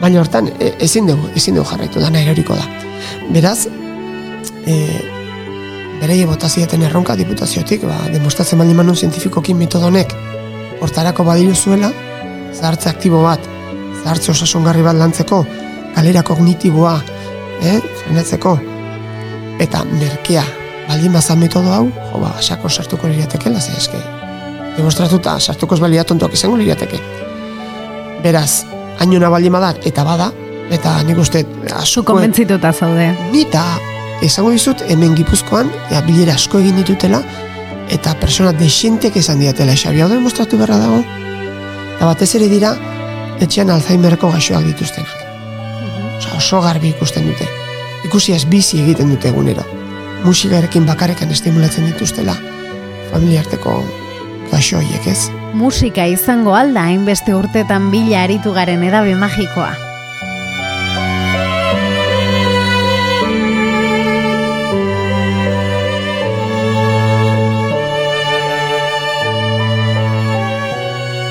baina 0.00 0.20
hortan 0.22 0.48
e, 0.56 0.72
ezin 0.86 1.10
dugu, 1.10 1.28
ezin 1.36 1.58
dugu 1.58 1.68
jarraitu 1.72 2.00
dana 2.00 2.22
eroriko 2.24 2.56
da. 2.56 2.64
Beraz, 3.34 3.66
e, 4.64 4.78
bereie 6.00 6.28
botazieten 6.28 6.84
erronka 6.88 7.16
diputaziotik, 7.20 7.84
ba, 7.88 7.98
demostratzen 8.14 8.60
baldin 8.60 8.80
manun 8.80 8.96
zientifikoki 8.96 9.56
metodonek 9.56 10.14
hortarako 10.84 11.24
badiru 11.28 11.56
zuela, 11.56 11.92
zahartze 12.54 12.88
aktibo 12.92 13.22
bat, 13.24 13.44
zahartze 14.02 14.32
osasungarri 14.32 14.84
bat 14.86 14.96
lantzeko, 14.96 15.44
galera 15.96 16.24
kognitiboa, 16.24 16.96
eh, 17.62 17.80
frenatzeko, 18.02 18.56
eta 19.60 19.84
merkea 19.96 20.44
baldin 20.88 21.12
bazan 21.12 21.38
metodo 21.38 21.72
hau, 21.72 21.90
jo 22.12 22.22
ba, 22.22 22.34
sako 22.40 22.68
sartuko 22.68 23.08
liriatekela, 23.08 23.60
ze 23.60 23.76
eske, 23.76 24.00
demostratuta 24.76 25.38
sartuko 25.40 25.74
ez 25.74 25.80
balia 25.80 26.04
tontoak 26.04 26.34
izango 26.34 26.56
liriateke. 26.56 27.00
Beraz, 28.22 28.64
hainona 29.00 29.30
baldin 29.30 29.52
badar, 29.52 29.80
eta 29.84 30.04
bada, 30.04 30.30
eta 30.70 31.02
nik 31.06 31.18
uste, 31.18 31.44
Zu 31.44 31.74
asko, 31.74 32.02
konbentzituta 32.12 32.72
zaude. 32.72 33.10
nita 33.32 33.64
esango 34.22 34.50
dizut 34.54 34.82
hemen 34.88 35.14
gipuzkoan 35.16 35.70
ja, 35.90 36.00
bilera 36.06 36.34
asko 36.34 36.60
egin 36.62 36.80
ditutela 36.80 37.20
eta 37.92 38.14
persona 38.20 38.52
desientek 38.56 39.16
esan 39.20 39.40
diatela 39.42 39.76
Xabi 39.76 40.02
hau 40.02 40.08
demostratu 40.10 40.58
beharra 40.58 40.80
dago 40.82 41.02
eta 41.96 42.08
batez 42.08 42.32
ere 42.40 42.50
dira 42.52 42.74
etxean 43.40 43.70
Alzheimerreko 43.70 44.32
gaixoak 44.32 44.66
dituztenak 44.72 45.25
Osa, 46.16 46.36
oso 46.36 46.60
garbi 46.64 46.92
ikusten 46.94 47.26
dute 47.30 47.48
ikusi 48.08 48.36
ez 48.36 48.44
bizi 48.48 48.82
egiten 48.82 49.10
dute 49.12 49.32
egunero 49.32 49.64
musikarekin 50.24 50.86
bakarrekan 50.88 51.32
estimulatzen 51.34 51.88
dituztela 51.92 52.36
familiarteko 53.12 53.80
gaixo 54.52 54.80
horiek 54.80 55.10
ez 55.14 55.20
musika 55.56 56.04
izango 56.12 56.54
alda 56.54 56.82
hainbeste 56.90 57.34
urtetan 57.34 57.90
bila 57.90 58.22
aritu 58.26 58.52
garen 58.52 58.82
edabe 58.84 59.14
magikoa. 59.16 59.70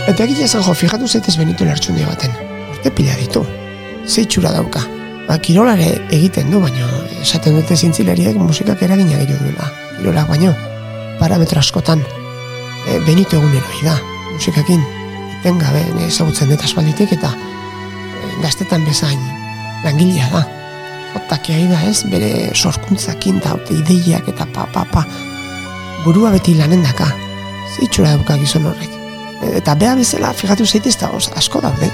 Eta 0.05 0.23
egia 0.25 0.45
esan 0.45 0.65
jo, 0.65 0.73
fijatu 0.77 1.07
zaitez 1.09 1.37
benitu 1.37 1.65
lertxundia 1.69 2.09
baten. 2.09 2.33
Urte 2.71 2.93
pila 2.97 3.17
ditu. 3.21 3.45
Zeitxura 4.07 4.51
dauka. 4.53 4.81
Ba, 5.25 5.37
kirolare 5.41 5.87
egiten 6.13 6.51
du, 6.53 6.61
baino 6.61 6.87
esaten 7.21 7.57
dute 7.57 7.75
zintzilariek 7.75 8.37
musikak 8.37 8.81
eragina 8.85 9.17
gehiago 9.17 9.41
duela. 9.41 9.69
Kirolak 9.97 10.29
baino, 10.29 10.53
parametro 11.19 11.59
askotan. 11.59 12.03
E, 12.85 12.99
benito 13.07 13.39
egunero 13.39 13.81
da, 13.83 13.97
musikakin. 14.33 14.83
Eten 15.39 15.61
gabe, 15.61 15.81
ezagutzen 16.07 16.51
dut 16.53 16.63
aspalditik 16.63 17.15
eta 17.17 17.31
e, 17.33 18.33
gaztetan 18.43 18.85
bezain 18.85 19.21
langilea 19.85 20.29
da. 20.33 20.43
Otak 21.15 21.47
da 21.47 21.79
ez, 21.87 22.03
bere 22.11 22.51
sorkuntzakin 22.53 23.39
da, 23.39 23.55
ideiak 23.71 24.27
eta 24.29 24.45
pa, 24.53 24.67
pa, 24.73 24.85
pa. 24.91 25.05
Burua 26.03 26.29
beti 26.35 26.53
lanen 26.53 26.83
daka. 26.83 27.09
Zeitxura 27.77 28.13
dauka 28.17 28.37
gizon 28.37 28.67
horrek 28.69 28.95
eta 29.53 29.75
beha 29.75 29.95
bezala 29.95 30.33
fijatu 30.33 30.65
zaitez 30.65 30.97
da 30.97 31.11
asko 31.35 31.61
daude. 31.61 31.91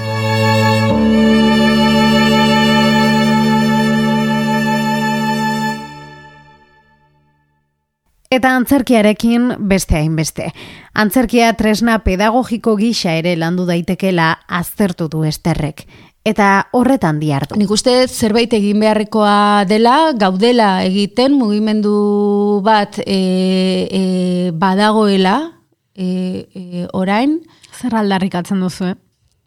Eta 8.32 8.54
antzerkiarekin 8.56 9.50
beste 9.68 9.98
hainbeste. 9.98 10.46
Antzerkia 10.96 11.50
tresna 11.58 11.98
pedagogiko 12.00 12.78
gisa 12.78 13.12
ere 13.18 13.34
landu 13.36 13.66
daitekela 13.68 14.30
aztertu 14.48 15.10
du 15.12 15.26
esterrek. 15.28 15.82
Eta 16.24 16.46
horretan 16.72 17.18
diartu. 17.20 17.58
Nik 17.60 17.74
uste 17.74 17.92
zerbait 18.08 18.54
egin 18.56 18.80
beharrekoa 18.80 19.66
dela, 19.68 20.14
gaudela 20.16 20.70
egiten 20.86 21.36
mugimendu 21.36 22.62
bat 22.64 23.02
e, 23.04 23.18
e, 23.84 24.02
badagoela, 24.56 25.36
e, 25.92 26.08
e, 26.54 26.86
orain. 26.96 27.36
Zer 27.76 28.00
aldarrikatzen 28.00 28.64
duzu, 28.64 28.94
eh? 28.94 28.96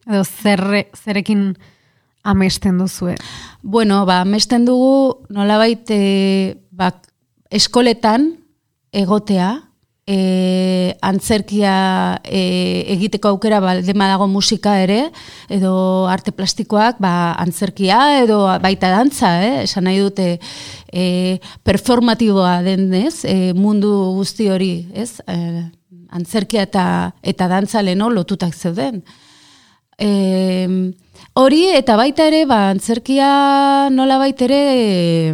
Edo 0.06 0.22
zerre, 0.28 0.86
zerekin 0.94 1.56
amesten 2.22 2.78
duzu, 2.78 3.16
Bueno, 3.64 4.06
ba, 4.06 4.22
amesten 4.22 4.66
dugu 4.66 5.26
nolabait 5.34 5.90
e, 5.90 6.58
ba, 6.70 6.94
eskoletan 7.50 8.45
egotea, 8.96 9.54
e, 10.08 10.96
antzerkia 11.02 12.22
e, 12.24 12.86
egiteko 12.94 13.32
aukera 13.34 13.60
baldema 13.64 14.08
dago 14.12 14.28
musika 14.30 14.78
ere, 14.82 15.10
edo 15.50 16.06
arte 16.12 16.32
plastikoak, 16.36 17.00
ba, 17.02 17.34
antzerkia 17.42 18.22
edo 18.22 18.44
baita 18.62 18.92
dantza, 18.94 19.34
eh? 19.44 19.64
esan 19.66 19.90
nahi 19.90 20.00
dute 20.04 20.28
e, 20.92 21.40
performatiboa 21.66 22.60
den, 22.66 22.92
ez? 22.94 23.26
E, 23.26 23.54
mundu 23.58 23.92
guzti 24.20 24.50
hori, 24.54 24.74
ez? 24.94 25.18
E, 25.28 25.66
antzerkia 26.16 26.66
eta 26.70 26.86
eta 27.26 27.50
dantza 27.52 27.82
leno 27.84 28.10
lotutak 28.14 28.54
zeuden. 28.56 29.02
E, 29.98 30.12
hori 31.34 31.64
eta 31.74 31.98
baita 31.98 32.28
ere, 32.30 32.46
ba, 32.46 32.68
antzerkia 32.76 33.90
nola 33.92 34.20
baita 34.22 34.46
ere 34.46 34.62
e, 34.76 35.34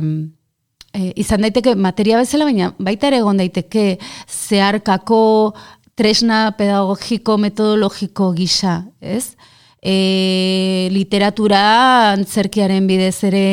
izan 0.94 1.46
daiteke 1.46 1.76
materia 1.76 2.18
bezala, 2.20 2.46
baina 2.46 2.74
baita 2.80 3.08
ere 3.08 3.22
egon 3.22 3.38
daiteke 3.40 3.98
zeharkako 4.28 5.22
tresna 5.96 6.52
pedagogiko 6.58 7.38
metodologiko 7.38 8.32
gisa, 8.34 8.82
ez? 9.02 9.36
E, 9.82 10.90
literatura 10.94 11.62
antzerkiaren 12.14 12.86
bidez 12.90 13.24
ere 13.26 13.46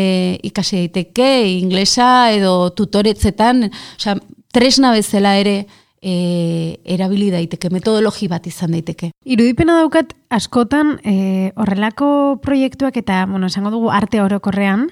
ikasi 0.44 0.82
daiteke, 0.82 1.28
inglesa 1.58 2.30
edo 2.36 2.70
tutoretzetan, 2.76 3.70
osea, 3.96 4.18
tresna 4.52 4.92
bezala 4.92 5.36
ere 5.40 5.62
e, 6.02 6.78
erabili 6.84 7.30
daiteke, 7.32 7.70
metodologi 7.72 8.28
bat 8.28 8.46
izan 8.46 8.76
daiteke. 8.76 9.10
Irudipena 9.24 9.78
daukat 9.80 10.12
askotan 10.34 10.98
e, 11.00 11.16
horrelako 11.56 12.10
proiektuak 12.44 13.00
eta, 13.00 13.24
bueno, 13.30 13.48
esango 13.48 13.72
dugu 13.74 13.92
arte 13.94 14.20
orokorrean, 14.22 14.88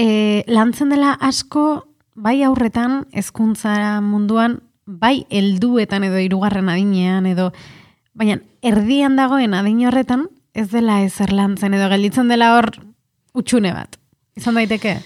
e, 0.00 0.44
lantzen 0.48 0.92
dela 0.94 1.14
asko 1.20 1.84
bai 2.14 2.40
aurretan 2.46 3.04
hezkuntza 3.16 4.00
munduan, 4.04 4.60
bai 4.86 5.24
helduetan 5.30 6.04
edo 6.08 6.18
hirugarren 6.18 6.68
adinean 6.72 7.28
edo 7.30 7.50
baina 8.16 8.40
erdian 8.66 9.16
dagoen 9.16 9.54
adin 9.54 9.84
horretan 9.86 10.26
ez 10.54 10.68
dela 10.72 11.00
ezer 11.04 11.32
lantzen 11.32 11.76
edo 11.76 11.88
gelditzen 11.92 12.28
dela 12.32 12.54
hor 12.56 12.72
utxune 13.38 13.72
bat. 13.76 13.96
Izan 14.36 14.58
daiteke? 14.58 14.98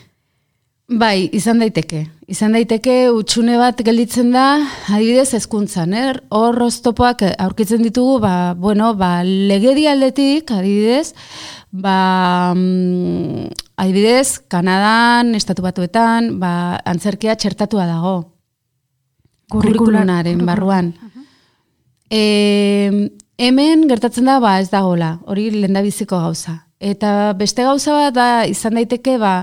Bai, 0.84 1.30
izan 1.32 1.62
daiteke. 1.62 2.02
Izan 2.28 2.52
daiteke 2.56 3.08
utxune 3.12 3.56
bat 3.56 3.78
gelditzen 3.84 4.34
da, 4.34 4.58
adibidez 4.92 5.30
hezkuntzan, 5.36 5.94
er? 5.96 6.18
Hor 6.28 6.58
oztopoak 6.66 7.24
aurkitzen 7.40 7.80
ditugu, 7.84 8.18
ba, 8.20 8.52
bueno, 8.52 8.90
ba, 8.96 9.22
legedi 9.24 9.86
aldetik, 9.88 10.52
adibidez, 10.52 11.14
ba, 11.74 12.54
mm, 12.54 13.50
adibidez, 13.76 14.40
Kanadan, 14.48 15.34
Estatu 15.34 15.64
Batuetan, 15.64 16.38
ba, 16.38 16.78
antzerkia 16.86 17.34
txertatua 17.34 17.88
dago. 17.90 18.14
Kurrikulunaren 19.50 20.44
barruan. 20.46 20.92
E, 22.10 23.10
hemen 23.38 23.88
gertatzen 23.90 24.30
da, 24.30 24.38
ba, 24.40 24.58
ez 24.62 24.70
dagola, 24.70 25.18
hori 25.26 25.50
lendabiziko 25.50 26.20
gauza. 26.22 26.60
Eta 26.78 27.34
beste 27.38 27.66
gauza 27.66 27.96
bat 27.98 28.14
da, 28.14 28.28
izan 28.46 28.78
daiteke, 28.78 29.18
ba, 29.18 29.40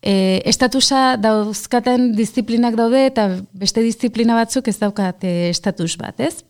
e, 0.00 0.40
estatusa 0.48 1.18
dauzkaten 1.20 2.12
disiplinak 2.16 2.78
daude 2.80 3.04
eta 3.10 3.28
beste 3.52 3.84
disiplina 3.84 4.38
batzuk 4.38 4.68
ez 4.72 4.78
daukat 4.80 5.24
e, 5.24 5.50
estatus 5.52 5.96
bat, 6.00 6.16
ez? 6.20 6.47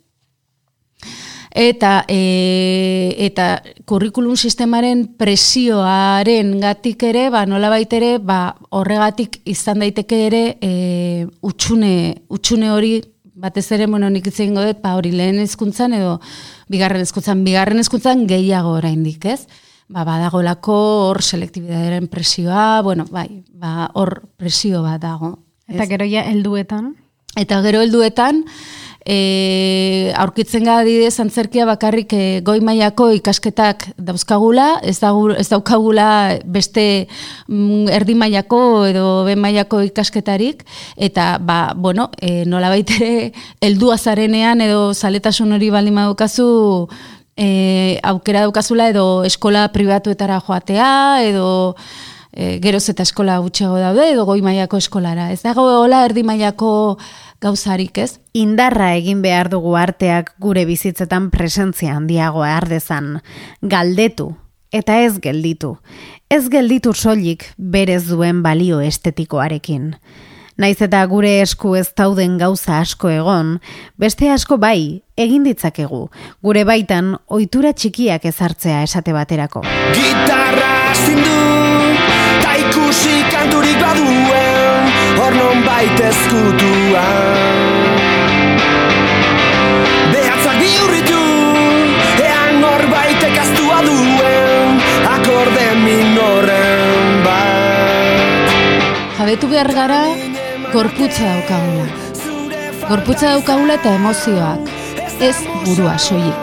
Eta, 1.51 2.05
e, 2.09 3.15
eta 3.25 3.63
kurrikulum 3.89 4.37
sistemaren 4.37 5.07
presioaren 5.19 6.59
gatik 6.61 7.03
ere, 7.09 7.29
ba, 7.31 7.47
nola 7.47 7.71
ere, 7.79 8.19
ba, 8.19 8.57
horregatik 8.71 9.41
izan 9.45 9.81
daiteke 9.81 10.27
ere 10.27 10.43
e, 10.61 11.27
utxune, 11.43 12.25
utxune 12.29 12.71
hori 12.71 13.01
batez 13.39 13.71
ere 13.73 13.87
bueno, 13.87 14.11
nik 14.11 14.27
itzen 14.27 14.55
dut, 14.55 14.83
ba, 14.83 14.97
hori 14.97 15.13
lehen 15.13 15.39
ezkuntzan 15.41 15.93
edo 15.95 16.21
bigarren 16.69 17.01
ezkuntzan, 17.01 17.45
bigarren 17.45 17.79
ezkuntzan 17.79 18.27
gehiago 18.27 18.77
oraindik, 18.81 19.25
ez? 19.25 19.47
ba, 19.89 20.05
badagolako 20.05 20.77
hor 21.09 21.23
selektibitatearen 21.23 22.09
presioa, 22.13 22.83
bueno, 22.85 23.07
bai, 23.11 23.43
ba, 23.53 23.91
hor 23.95 24.23
presio 24.37 24.83
bat 24.85 25.01
dago. 25.03 25.39
Eta 25.69 25.89
gero 25.89 26.07
ja 26.09 26.25
helduetan? 26.29 26.95
Eta 27.37 27.61
gero 27.65 27.83
helduetan, 27.85 28.45
e, 29.09 30.12
aurkitzen 30.21 30.66
gara 30.68 30.85
didez 30.85 31.16
antzerkia 31.23 31.64
bakarrik 31.68 32.12
e, 32.12 32.25
goi 32.44 32.59
mailako 32.64 33.09
ikasketak 33.16 33.88
dauzkagula, 33.97 34.68
ez, 34.85 34.99
dagu, 35.01 35.31
ez 35.33 35.49
daukagula 35.49 36.09
beste 36.44 36.85
mm, 37.49 37.88
erdi 37.97 38.16
mailako 38.18 38.61
edo 38.90 39.07
ben 39.29 39.40
mailako 39.40 39.81
ikasketarik, 39.88 40.64
eta 40.97 41.37
ba, 41.40 41.73
bueno, 41.75 42.11
e, 42.21 42.44
nola 42.44 42.68
baitere 42.75 43.33
heldu 43.64 43.94
azarenean 43.97 44.61
edo 44.64 44.92
zaletasun 44.92 45.57
hori 45.57 45.73
baldin 45.73 45.97
madukazu, 45.97 46.51
e, 47.38 47.49
aukera 48.12 48.44
daukazula 48.44 48.90
edo 48.92 49.09
eskola 49.25 49.68
pribatuetara 49.73 50.42
joatea 50.44 50.90
edo 51.25 51.49
e, 52.33 52.59
geroz 52.62 52.85
eta 52.92 53.07
eskola 53.07 53.38
gutxego 53.44 53.79
daude 53.81 54.11
edo 54.12 54.27
goi 54.29 54.40
mailako 54.44 54.83
eskolara. 54.83 55.31
Ez 55.33 55.40
dago 55.47 55.64
hola 55.81 56.05
erdi 56.09 56.27
mailako 56.27 56.71
gauzarik, 57.40 57.98
ez? 57.98 58.18
Indarra 58.33 58.92
egin 58.96 59.22
behar 59.22 59.48
dugu 59.53 59.77
arteak 59.79 60.35
gure 60.42 60.64
bizitzetan 60.68 61.31
presentzia 61.31 61.94
handiagoa 61.96 62.57
ardezan. 62.57 63.18
Galdetu 63.62 64.35
eta 64.72 65.01
ez 65.01 65.18
gelditu. 65.20 65.79
Ez 66.31 66.48
gelditu 66.48 66.92
soilik 66.92 67.44
berez 67.57 68.05
duen 68.09 68.42
balio 68.42 68.81
estetikoarekin. 68.85 69.94
Naiz 70.59 70.81
eta 70.83 71.05
gure 71.07 71.37
esku 71.40 71.77
ez 71.79 71.87
dauden 71.96 72.35
gauza 72.38 72.81
asko 72.83 73.12
egon, 73.14 73.61
beste 73.96 74.27
asko 74.35 74.59
bai, 74.59 75.05
egin 75.14 75.46
ditzakegu, 75.46 76.09
gure 76.42 76.64
baitan 76.66 77.14
ohitura 77.31 77.70
txikiak 77.72 78.27
ezartzea 78.27 78.83
esate 78.83 79.14
baterako. 79.14 79.62
Gitarra 79.94 80.74
zindu, 80.98 81.38
ta 82.42 82.59
ikusi 82.59 83.22
kanturik 83.31 83.79
baduen, 83.79 84.48
hor 85.29 85.37
non 85.37 85.61
baita 85.64 86.09
ezkutua. 86.09 87.05
Behatzak 90.12 90.57
biurritu, 90.62 91.25
ean 92.25 92.64
hor 92.64 92.85
baita 92.93 93.29
kastua 93.37 93.79
duen, 93.85 94.81
akorde 95.12 95.67
minorren 95.85 97.21
bat. 97.27 98.57
Jabetu 99.19 99.51
behar 99.53 99.73
gara, 99.81 100.03
gorputza 100.73 101.29
daukagula. 101.29 101.93
Gorputza 102.88 103.35
daukagula 103.35 103.81
eta 103.81 103.97
emozioak. 104.01 104.77
ez 105.19 105.38
burua 105.64 105.99
soilik. 105.99 106.41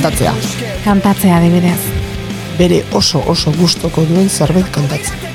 Kantatzea. 0.00 0.32
Kantatzea 0.80 1.36
adibidez. 1.36 1.80
Bere 2.56 2.78
oso 2.96 3.20
oso 3.28 3.52
gustoko 3.52 4.06
duen 4.08 4.30
zerbait 4.32 4.70
kantatzen. 4.72 5.26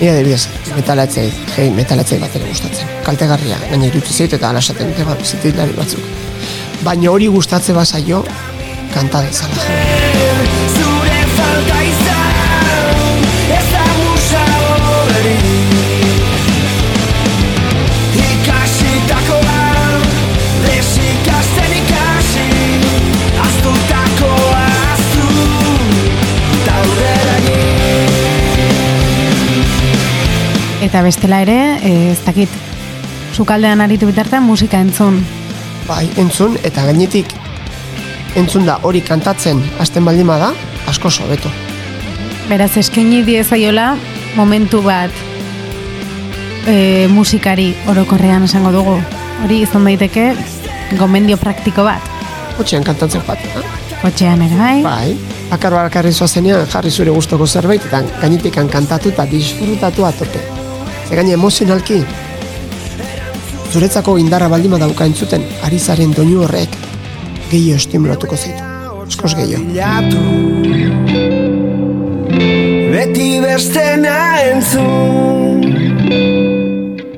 Ea 0.00 0.14
adibidez, 0.14 0.46
metalatzei, 0.72 1.26
hei, 1.58 1.68
metalatzei 1.76 2.18
bat 2.22 2.32
ere 2.40 2.48
gustatzen. 2.48 2.88
Kaltegarria, 3.04 3.60
gaina 3.68 3.92
irutzi 3.92 4.16
zait 4.16 4.38
eta 4.40 4.48
alasaten 4.48 4.94
dute 4.94 5.04
bat 5.04 5.76
batzuk. 5.76 6.10
Baina 6.88 7.12
hori 7.12 7.28
gustatze 7.36 7.76
bazaio, 7.76 8.24
kanta 8.96 9.26
dezala. 9.28 10.53
Eta 30.84 31.00
bestela 31.00 31.40
ere, 31.40 31.78
eh, 31.80 32.12
ez 32.12 32.20
dakit, 32.26 32.52
sukaldean 33.32 33.80
aritu 33.80 34.04
bitartean 34.10 34.42
musika 34.44 34.82
entzun. 34.84 35.16
Bai, 35.88 36.10
entzun, 36.20 36.58
eta 36.62 36.84
gainetik 36.84 37.30
entzun 38.36 38.66
da 38.68 38.76
hori 38.82 39.00
kantatzen 39.00 39.62
hasten 39.80 40.04
baldin 40.04 40.28
bada, 40.28 40.50
asko 40.90 41.08
sobeto. 41.10 41.48
Beraz, 42.50 42.74
eskaini 42.76 43.22
diezaiola 43.24 43.94
momentu 44.36 44.82
bat 44.84 45.22
e, 46.66 47.06
musikari 47.08 47.70
orokorrean 47.88 48.44
esango 48.44 48.72
dugu. 48.74 48.98
Hori 49.44 49.62
izan 49.64 49.88
daiteke 49.88 50.34
gomendio 50.98 51.38
praktiko 51.40 51.86
bat. 51.86 52.12
Hotxean 52.58 52.84
kantatzen 52.84 53.24
bat, 53.26 53.40
eh? 53.40 53.64
Kotxean 54.02 54.44
ere 54.44 54.60
bai. 54.60 54.76
Bai, 54.84 55.16
bakar 55.48 55.78
bakarri 55.78 56.12
zoazenean 56.12 56.68
jarri 56.68 56.92
zure 56.92 57.14
gustoko 57.14 57.46
zerbait 57.46 57.88
eta 57.88 58.02
gainetik 58.20 58.60
kantatu 58.68 59.14
eta 59.14 59.24
disfrutatu 59.32 60.04
atope. 60.10 60.53
Ze 61.08 61.16
gaine 61.16 61.34
emozionalki, 61.36 62.00
zuretzako 63.72 64.16
indarra 64.18 64.48
baldima 64.48 64.78
dauka 64.78 65.04
entzuten, 65.06 65.42
ari 65.66 65.78
zaren 65.78 66.12
doinu 66.16 66.42
horrek 66.46 66.78
gehiago 67.50 67.76
estimulatuko 67.82 68.36
zaitu. 68.36 68.62
Eskoz 69.08 69.34
gehiago. 69.36 69.64
bilatu 69.68 70.20
Beti 72.94 73.40
bestena 73.42 74.16
entzun 74.46 75.60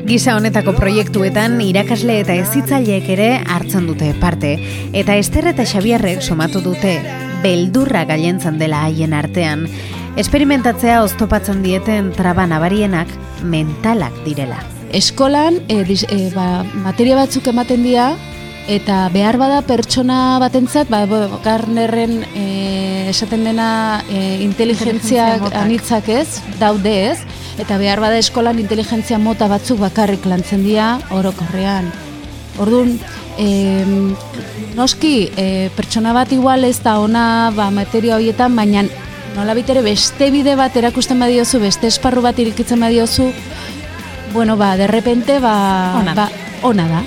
Gisa 0.07 0.37
honetako 0.39 0.73
proiektuetan 0.77 1.59
irakasle 1.61 2.21
eta 2.23 2.35
hezitzaileek 2.39 3.09
ere 3.17 3.29
hartzen 3.43 3.87
dute 3.91 4.13
parte 4.21 4.53
eta 4.97 5.17
Ester 5.21 5.51
eta 5.51 5.67
Xabierrek 5.67 6.23
somatu 6.23 6.63
dute 6.65 6.95
beldurra 7.43 8.05
gailentzan 8.09 8.59
dela 8.59 8.85
haien 8.87 9.13
artean. 9.15 9.67
Esperimentatzea 10.17 11.03
oztopatzen 11.05 11.59
dieten 11.61 12.07
traba 12.17 12.47
nabarienak 12.49 13.11
mentalak 13.45 14.15
direla. 14.25 14.63
Eskolan 14.97 15.59
e, 15.69 15.83
dis, 15.85 16.07
e, 16.09 16.31
ba, 16.33 16.65
materia 16.81 17.19
batzuk 17.19 17.51
ematen 17.53 17.85
dira 17.85 18.15
eta 18.73 19.11
behar 19.13 19.37
bada 19.37 19.61
pertsona 19.69 20.39
batentzat 20.41 20.89
ba, 20.89 21.03
Garnerren 21.45 22.23
e, 22.33 22.47
esaten 23.13 23.45
dena 23.45 23.69
e, 24.09 24.41
inteligentzia 24.41 25.35
anitzak 25.53 26.09
ez, 26.09 26.41
daude 26.57 26.97
ez, 27.11 27.19
eta 27.61 27.77
behar 27.77 28.01
bada 28.01 28.17
eskolan 28.17 28.57
inteligentzia 28.65 29.21
mota 29.21 29.51
batzuk 29.53 29.85
bakarrik 29.85 30.25
lantzen 30.25 30.65
dira 30.65 30.95
orokorrean. 31.13 31.93
Orduan, 32.57 32.97
em, 33.37 34.15
noski, 34.81 35.29
e, 35.37 35.69
pertsona 35.77 36.17
bat 36.17 36.33
igual 36.33 36.65
ez 36.65 36.79
da 36.81 37.03
ona 37.05 37.53
ba, 37.53 37.69
materia 37.69 38.17
horietan, 38.17 38.57
baina 38.57 38.89
nola 39.37 39.53
ere 39.53 39.83
beste 39.85 40.31
bide 40.33 40.57
bat 40.57 40.77
erakusten 40.77 41.21
badiozu, 41.21 41.61
beste 41.61 41.87
esparru 41.87 42.23
bat 42.25 42.39
irikitzen 42.39 42.81
badiozu, 42.81 43.31
bueno, 44.33 44.57
ba, 44.57 44.77
derrepente, 44.77 45.39
ba, 45.41 45.97
Ona 46.01 46.15
ba, 46.15 46.29
ona 46.63 46.89
da. 46.89 47.03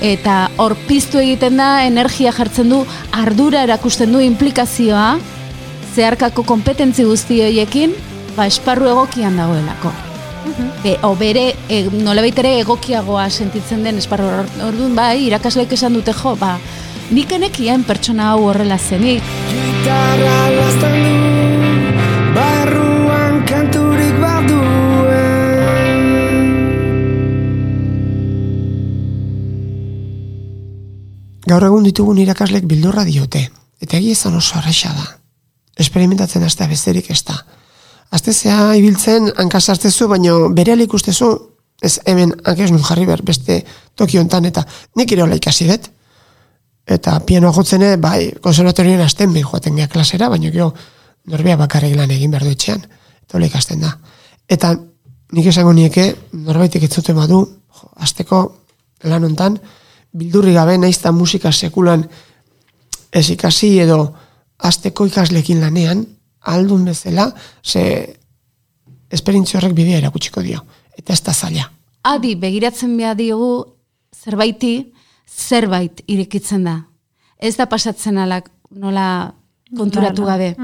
Eta 0.00 0.50
hor 0.56 0.74
piztu 0.88 1.20
egiten 1.20 1.60
da, 1.60 1.84
energia 1.84 2.32
jartzen 2.32 2.70
du, 2.72 2.80
ardura 3.12 3.62
erakusten 3.66 4.12
du, 4.12 4.20
implikazioa, 4.24 5.18
zeharkako 5.94 6.46
kompetentzi 6.48 7.04
guzti 7.04 7.42
horiekin, 7.44 7.92
ba, 8.36 8.46
esparru 8.46 8.88
egokian 8.94 9.36
dagoelako. 9.36 9.92
Be, 10.82 10.96
o 11.04 11.12
bere, 11.14 11.50
e, 11.68 11.82
nolabait 11.92 12.38
ere 12.40 12.56
egokiagoa 12.62 13.28
sentitzen 13.28 13.84
den 13.84 14.00
esparru 14.00 14.30
orduan, 14.64 14.96
bai, 14.96 15.26
irakasleek 15.28 15.76
esan 15.76 16.00
dute 16.00 16.16
jo, 16.16 16.34
ba, 16.40 16.56
nik 17.12 17.32
enekien 17.36 17.84
pertsona 17.84 18.32
hau 18.32 18.48
horrela 18.48 18.80
zenik, 18.80 19.24
Gaur 31.50 31.64
egun 31.66 31.82
ditugun 31.82 32.18
irakaslek 32.22 32.66
bildurra 32.70 33.02
diote, 33.02 33.40
eta 33.82 33.96
egia 33.98 34.14
izan 34.14 34.36
oso 34.38 34.58
arraixa 34.58 34.92
da. 34.94 35.06
Experimentatzen 35.82 36.44
hastea 36.46 36.68
besterik 36.70 37.08
ez 37.10 37.24
da. 37.26 37.40
Aztezea 38.14 38.74
ibiltzen 38.78 39.30
hankasartezu, 39.38 40.06
baino 40.10 40.36
bere 40.54 40.76
ikustezu, 40.84 41.30
ez 41.82 41.98
hemen 42.06 42.34
hankez 42.44 42.70
nun 42.70 42.84
jarri 42.84 43.06
behar 43.08 43.22
beste 43.26 43.64
toki 43.96 44.18
hontan 44.20 44.44
eta 44.44 44.62
nik 44.96 45.12
ere 45.12 45.24
hola 45.24 45.38
ikasi 45.40 45.66
dut. 45.66 45.88
Eta 46.86 47.18
pianoa 47.26 47.52
jotzene, 47.56 47.96
bai, 47.96 48.30
konservatorioan 48.42 49.00
hasten 49.00 49.32
behin 49.32 49.46
joaten 49.46 49.76
gea 49.76 49.88
klasera, 49.88 50.28
baino 50.28 50.52
gero 50.52 50.70
norbea 51.26 51.56
bakarrik 51.56 51.96
lan 51.96 52.10
egin 52.10 52.30
behar 52.30 52.44
du 52.44 52.54
etxean. 52.54 52.84
Eta 53.24 53.38
hola 53.38 53.50
ikasten 53.50 53.80
da. 53.80 53.96
Eta 54.48 54.74
nik 55.32 55.46
esango 55.46 55.72
nieke, 55.72 56.14
norbaitek 56.32 56.86
ez 56.86 56.92
zute 56.92 57.14
badu, 57.14 57.42
jo, 57.80 57.92
azteko 57.96 58.42
lan 59.04 59.24
hontan, 59.24 59.58
bildurri 60.12 60.52
gabe 60.54 60.78
naizta 60.78 61.12
musika 61.12 61.52
sekulan 61.52 62.08
ez 63.12 63.30
ikasi 63.30 63.78
edo 63.80 64.14
azteko 64.58 65.06
ikaslekin 65.06 65.60
lanean, 65.60 66.04
aldun 66.40 66.84
bezala, 66.84 67.30
ze 67.62 68.16
esperintzio 69.10 69.58
horrek 69.58 69.74
bidea 69.74 69.98
erakutsiko 69.98 70.42
dio. 70.42 70.64
Eta 70.96 71.12
ez 71.12 71.22
da 71.22 71.32
zaila. 71.32 71.70
adi 72.02 72.34
begiratzen 72.34 72.96
behar 72.96 73.16
diogu 73.16 73.64
zerbaiti, 74.16 74.92
zerbait 75.26 76.02
irekitzen 76.06 76.64
da. 76.64 76.76
Ez 77.38 77.56
da 77.56 77.66
pasatzen 77.66 78.18
alak 78.18 78.50
nola 78.70 79.34
konturatu 79.76 80.24
gabe. 80.24 80.54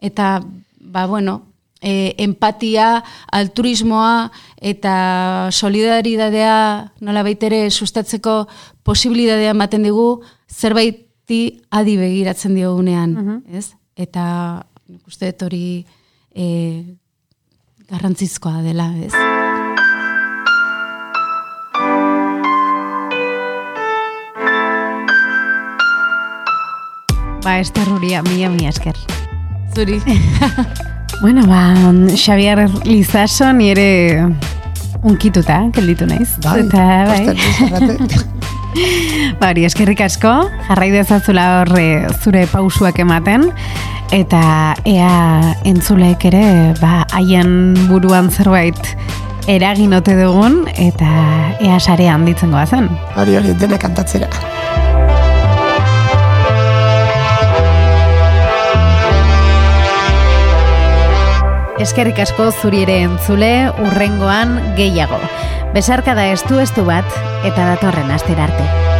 Eta, 0.00 0.40
ba, 0.80 1.06
bueno, 1.06 1.49
e, 1.80 2.14
empatia, 2.18 3.02
altruismoa 3.32 4.30
eta 4.60 5.48
solidaridadea 5.50 6.56
nola 7.00 7.24
baitere 7.24 7.64
sustatzeko 7.70 8.44
posibilidadea 8.84 9.54
ematen 9.56 9.88
digu 9.88 10.22
zerbaiti 10.50 11.42
adi 11.70 11.96
begiratzen 11.96 12.54
diogunean, 12.58 13.42
ez? 13.48 13.72
Eta 13.96 14.62
uste 15.06 15.32
dut 15.32 15.48
hori 15.48 15.64
e, 16.34 16.46
garrantzizkoa 17.90 18.62
dela, 18.62 18.92
ez? 19.00 19.14
Ba, 27.40 27.56
Ester 27.56 27.88
Ruria, 27.88 28.20
mila 28.22 28.50
mila 28.52 28.68
esker. 28.68 28.96
Zuri. 29.72 30.00
Bueno, 31.20 31.46
ba, 31.46 31.74
Xavier 32.16 32.70
Lizaso 32.84 33.52
nire 33.52 34.24
unkituta, 35.02 35.68
gelditu 35.72 36.06
naiz. 36.06 36.30
Bai, 36.42 36.60
Eta, 36.64 37.04
bai. 37.06 37.26
Ba, 39.40 39.48
hori, 39.50 39.64
eskerrik 39.66 39.98
asko, 40.04 40.30
jarrai 40.68 40.92
dezazula 40.94 41.46
horre 41.60 42.06
zure 42.22 42.44
pausuak 42.46 43.00
ematen, 43.02 43.48
eta 44.14 44.76
ea 44.86 45.56
entzulek 45.66 46.28
ere, 46.30 46.44
ba, 46.78 47.02
haien 47.18 47.74
buruan 47.90 48.30
zerbait 48.30 48.78
eragin 49.50 49.92
ote 49.98 50.14
dugun, 50.14 50.62
eta 50.78 51.10
ea 51.58 51.80
sarea 51.80 52.14
handitzen 52.14 52.54
goazen. 52.54 52.86
Hori 53.18 53.36
hori, 53.40 53.58
dena 53.58 53.80
kantatzera. 53.82 54.30
Eskerrik 61.80 62.18
asko 62.20 62.50
zuri 62.52 62.82
ere 62.84 62.98
entzule, 63.06 63.70
urrengoan 63.86 64.52
gehiago. 64.76 65.16
Besarka 65.72 66.12
da 66.18 66.28
estu 66.34 66.60
estu 66.60 66.84
bat, 66.84 67.20
eta 67.40 67.72
datorren 67.72 68.12
astera 68.12 68.50
arte. 68.50 68.99